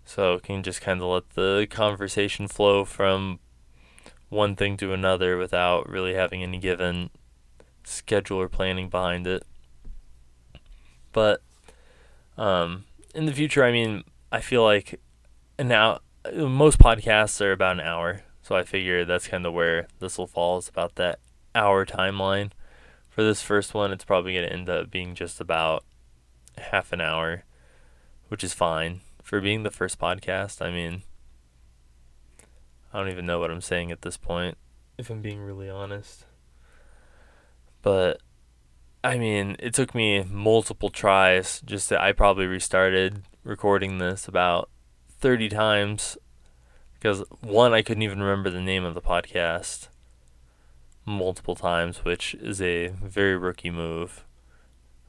So 0.08 0.40
can 0.40 0.64
just 0.64 0.80
kind 0.80 1.02
of 1.02 1.08
let 1.08 1.32
the 1.32 1.68
conversation 1.70 2.48
flow 2.48 2.86
from 2.86 3.40
one 4.30 4.56
thing 4.56 4.78
to 4.78 4.94
another 4.94 5.38
without 5.38 5.90
really 5.90 6.14
having 6.14 6.42
any 6.42 6.60
given 6.60 7.10
schedule 7.84 8.40
or 8.40 8.48
planning 8.48 8.88
behind 8.88 9.28
it. 9.28 9.44
But 11.12 11.42
um, 12.38 12.86
in 13.14 13.26
the 13.26 13.34
future, 13.34 13.66
I 13.66 13.74
mean, 13.74 14.06
I 14.32 14.40
feel 14.40 14.64
like 14.64 15.02
now 15.60 16.00
most 16.34 16.80
podcasts 16.80 17.42
are 17.42 17.52
about 17.52 17.74
an 17.74 17.82
hour, 17.82 18.22
so 18.42 18.56
I 18.56 18.64
figure 18.64 19.04
that's 19.04 19.28
kind 19.28 19.46
of 19.46 19.52
where 19.52 19.90
this 20.00 20.18
will 20.18 20.26
fall. 20.26 20.58
Is 20.58 20.70
about 20.70 20.96
that 20.96 21.20
hour 21.54 21.86
timeline. 21.86 22.52
For 23.10 23.24
this 23.24 23.42
first 23.42 23.74
one, 23.74 23.92
it's 23.92 24.06
probably 24.06 24.36
going 24.36 24.48
to 24.48 24.54
end 24.54 24.70
up 24.70 24.90
being 24.90 25.16
just 25.16 25.42
about 25.42 25.84
half 26.58 26.94
an 26.94 27.02
hour, 27.02 27.44
which 28.30 28.42
is 28.42 28.54
fine 28.54 29.02
for 29.28 29.42
being 29.42 29.64
the 29.64 29.72
first 29.72 30.00
podcast. 30.00 30.66
I 30.66 30.72
mean, 30.72 31.02
I 32.94 32.98
don't 32.98 33.10
even 33.10 33.26
know 33.26 33.40
what 33.40 33.52
I'm 33.52 33.60
saying 33.60 33.92
at 33.92 34.02
this 34.02 34.16
point, 34.16 34.58
if 34.98 35.10
I'm 35.10 35.22
being 35.22 35.42
really 35.42 35.70
honest. 35.70 36.24
But 37.82 38.22
I 39.04 39.18
mean, 39.18 39.58
it 39.60 39.74
took 39.74 39.94
me 39.94 40.24
multiple 40.24 40.90
tries 40.90 41.60
just 41.60 41.90
that 41.90 42.00
I 42.00 42.14
probably 42.14 42.48
restarted 42.48 43.24
recording 43.44 43.98
this 43.98 44.30
about 44.30 44.70
30 45.20 45.50
times 45.50 46.18
because 46.94 47.22
one, 47.42 47.74
I 47.74 47.82
couldn't 47.82 48.04
even 48.04 48.22
remember 48.22 48.50
the 48.50 48.62
name 48.62 48.86
of 48.86 48.94
the 48.94 49.02
podcast 49.02 49.90
multiple 51.06 51.56
times, 51.56 52.06
which 52.06 52.34
is 52.36 52.62
a 52.62 52.88
very 52.88 53.36
rookie 53.36 53.72
move, 53.72 54.24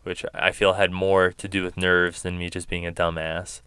which 0.03 0.25
I 0.35 0.51
feel 0.51 0.73
had 0.73 0.91
more 0.91 1.31
to 1.31 1.47
do 1.47 1.63
with 1.63 1.77
nerves 1.77 2.23
than 2.23 2.37
me 2.37 2.51
just 2.51 2.69
being 2.69 2.85
a 2.85 2.91
dumbass. 2.91 3.61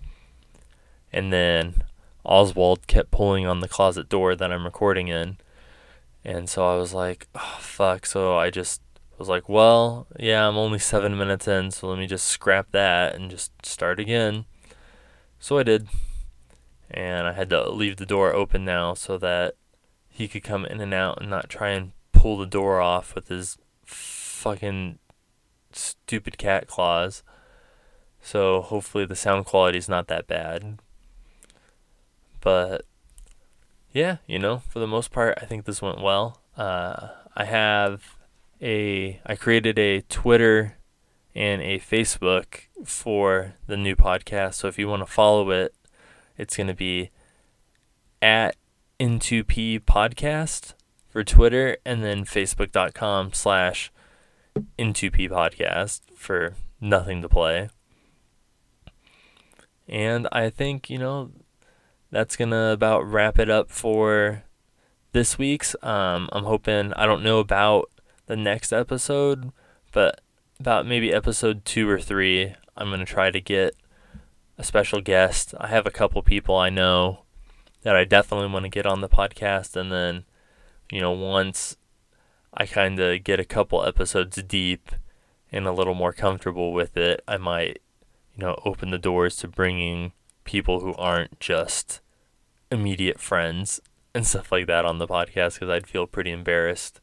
And 1.14 1.32
then 1.32 1.84
Oswald 2.24 2.88
kept 2.88 3.12
pulling 3.12 3.46
on 3.46 3.60
the 3.60 3.68
closet 3.68 4.10
door 4.10 4.36
that 4.36 4.52
I'm 4.52 4.66
recording 4.66 5.08
in. 5.08 5.38
And 6.24 6.50
so 6.50 6.68
I 6.68 6.78
was 6.78 6.94
like, 6.94 7.28
oh, 7.36 7.58
fuck. 7.60 8.06
So 8.06 8.38
I 8.38 8.50
just 8.50 8.82
was 9.18 9.30
like, 9.30 9.48
well, 9.48 10.08
yeah, 10.20 10.48
I'm 10.48 10.58
only 10.58 10.80
seven 10.80 11.18
minutes 11.18 11.48
in, 11.48 11.72
so 11.72 11.88
let 11.88 12.00
me 12.00 12.08
just 12.08 12.26
scrap 12.26 12.72
that 12.72 13.16
and 13.16 13.30
just 13.30 13.52
start 13.66 14.00
again. 14.00 14.46
So 15.40 15.58
I 15.58 15.64
did 15.64 15.88
and 16.90 17.28
I 17.28 17.34
had 17.34 17.50
to 17.52 17.70
leave 17.70 17.98
the 17.98 18.06
door 18.06 18.34
open 18.34 18.66
now 18.66 18.94
so 18.94 19.18
that 19.20 19.56
he 20.10 20.28
could 20.28 20.44
come 20.44 20.66
in 20.66 20.82
and 20.82 20.94
out 20.94 21.22
and 21.22 21.30
not 21.30 21.50
try 21.50 21.70
and 21.70 21.94
pull 22.12 22.38
the 22.38 22.46
door 22.46 22.82
off 22.82 23.16
with 23.16 23.30
his 23.30 23.58
fucking 23.86 25.00
stupid 25.72 26.38
cat 26.38 26.68
claws. 26.68 27.24
So 28.22 28.62
hopefully 28.62 29.06
the 29.06 29.16
sound 29.16 29.46
quality 29.46 29.78
is 29.78 29.88
not 29.88 30.08
that 30.08 30.28
bad. 30.28 30.80
But 32.42 32.86
yeah, 33.92 34.18
you 34.28 34.40
know, 34.40 34.60
for 34.70 34.80
the 34.80 34.88
most 34.88 35.12
part, 35.12 35.38
I 35.42 35.46
think 35.46 35.66
this 35.66 35.82
went 35.82 36.02
well. 36.02 36.42
Uh, 36.58 37.10
I 37.36 37.46
have 37.46 38.18
a 38.62 39.20
I 39.26 39.36
created 39.36 39.80
a 39.80 40.02
Twitter 40.02 40.78
and 41.34 41.62
a 41.62 41.80
Facebook 41.80 42.62
for 42.84 43.56
the 43.68 43.78
new 43.78 43.96
podcast. 43.96 44.56
So 44.56 44.68
if 44.68 44.78
you 44.78 44.88
want 44.88 45.02
to 45.02 45.12
follow 45.12 45.50
it, 45.52 45.74
it's 46.38 46.58
going 46.58 46.68
to 46.68 46.74
be 46.74 47.12
at 48.22 48.56
N2P 49.00 49.82
podcast 49.82 50.74
for 51.10 51.24
Twitter 51.24 51.78
and 51.86 52.04
then 52.04 52.26
facebook.com 52.26 53.34
slash 53.34 53.92
N2P 54.78 55.30
podcast 55.30 56.02
for 56.16 56.56
nothing 56.80 57.22
to 57.22 57.30
play. 57.30 57.70
And 59.88 60.28
I 60.32 60.50
think, 60.50 60.90
you 60.90 60.98
know, 60.98 61.32
that's 62.12 62.36
to 62.52 62.72
about 62.72 63.10
wrap 63.10 63.40
it 63.40 63.50
up 63.50 63.72
for 63.72 64.44
this 65.14 65.38
week's. 65.38 65.76
Um, 65.82 66.30
I'm 66.32 66.44
hoping, 66.44 66.94
I 66.94 67.06
don't 67.06 67.24
know 67.24 67.40
about 67.40 67.90
the 68.28 68.36
next 68.36 68.72
episode, 68.72 69.52
but 69.92 70.22
about 70.60 70.86
maybe 70.86 71.14
episode 71.14 71.66
two 71.66 71.90
or 71.90 72.00
three, 72.00 72.54
I'm 72.78 72.90
to 73.00 73.06
try 73.06 73.32
to 73.32 73.42
get 73.42 73.76
a 74.58 74.64
special 74.64 75.02
guest. 75.02 75.54
I 75.60 75.68
have 75.68 75.88
a 75.88 75.92
couple 75.92 76.22
people 76.22 76.56
I 76.56 76.70
know 76.70 77.24
that 77.82 77.96
I 77.96 78.04
definitely 78.04 78.52
want 78.52 78.64
to 78.64 78.70
get 78.70 78.86
on 78.86 79.02
the 79.02 79.10
podcast, 79.10 79.76
and 79.76 79.92
then, 79.92 80.26
you 80.92 81.02
know, 81.02 81.12
once 81.12 81.78
I 82.54 82.66
kind 82.66 83.00
of 83.00 83.24
get 83.24 83.40
a 83.40 83.46
couple 83.46 83.84
episodes 83.84 84.42
deep 84.44 84.92
and 85.52 85.66
a 85.66 85.72
little 85.72 85.96
more 85.96 86.14
comfortable 86.14 86.74
with 86.74 86.96
it, 86.96 87.24
I 87.28 87.38
might, 87.38 87.82
you 88.36 88.44
know, 88.44 88.60
open 88.64 88.92
the 88.92 89.00
doors 89.00 89.36
to 89.38 89.48
bringing 89.48 90.12
people 90.44 90.80
who 90.80 90.94
aren't 90.96 91.40
just 91.40 92.02
immediate 92.72 93.20
friends 93.20 93.80
and 94.14 94.26
stuff 94.26 94.52
like 94.52 94.68
that 94.68 94.86
on 94.86 94.98
the 94.98 95.08
podcast 95.08 95.56
because 95.56 95.70
I'd 95.70 95.88
feel 95.88 96.08
pretty 96.08 96.32
embarrassed. 96.32 97.00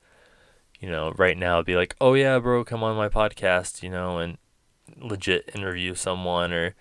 You 0.81 0.90
know, 0.90 1.12
right 1.16 1.37
now, 1.37 1.61
be 1.62 1.74
like, 1.74 1.96
oh 2.01 2.14
yeah, 2.14 2.38
bro, 2.38 2.64
come 2.64 2.85
on 2.85 2.96
my 2.96 3.09
podcast, 3.09 3.83
you 3.83 3.90
know, 3.90 4.18
and 4.18 4.38
legit 4.96 5.51
interview 5.55 5.94
someone 5.94 6.53
or 6.53 6.74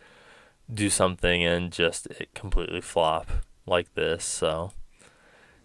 do 0.71 0.89
something 0.89 1.43
and 1.43 1.71
just 1.71 2.07
it 2.07 2.33
completely 2.33 2.81
flop 2.81 3.29
like 3.65 3.93
this. 3.95 4.23
So, 4.23 4.71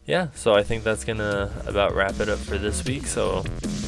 yeah, 0.06 0.28
so 0.34 0.54
I 0.54 0.62
think 0.62 0.82
that's 0.82 1.04
gonna 1.04 1.50
about 1.66 1.94
wrap 1.94 2.20
it 2.20 2.28
up 2.28 2.38
for 2.38 2.58
this 2.58 2.84
week. 2.84 3.06
So, 3.06 3.42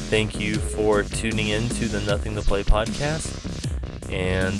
thank 0.09 0.39
you 0.39 0.55
for 0.55 1.03
tuning 1.03 1.49
in 1.49 1.67
to 1.69 1.87
the 1.87 2.01
Nothing 2.01 2.35
to 2.35 2.41
Play 2.41 2.63
podcast, 2.63 3.31
and 4.11 4.59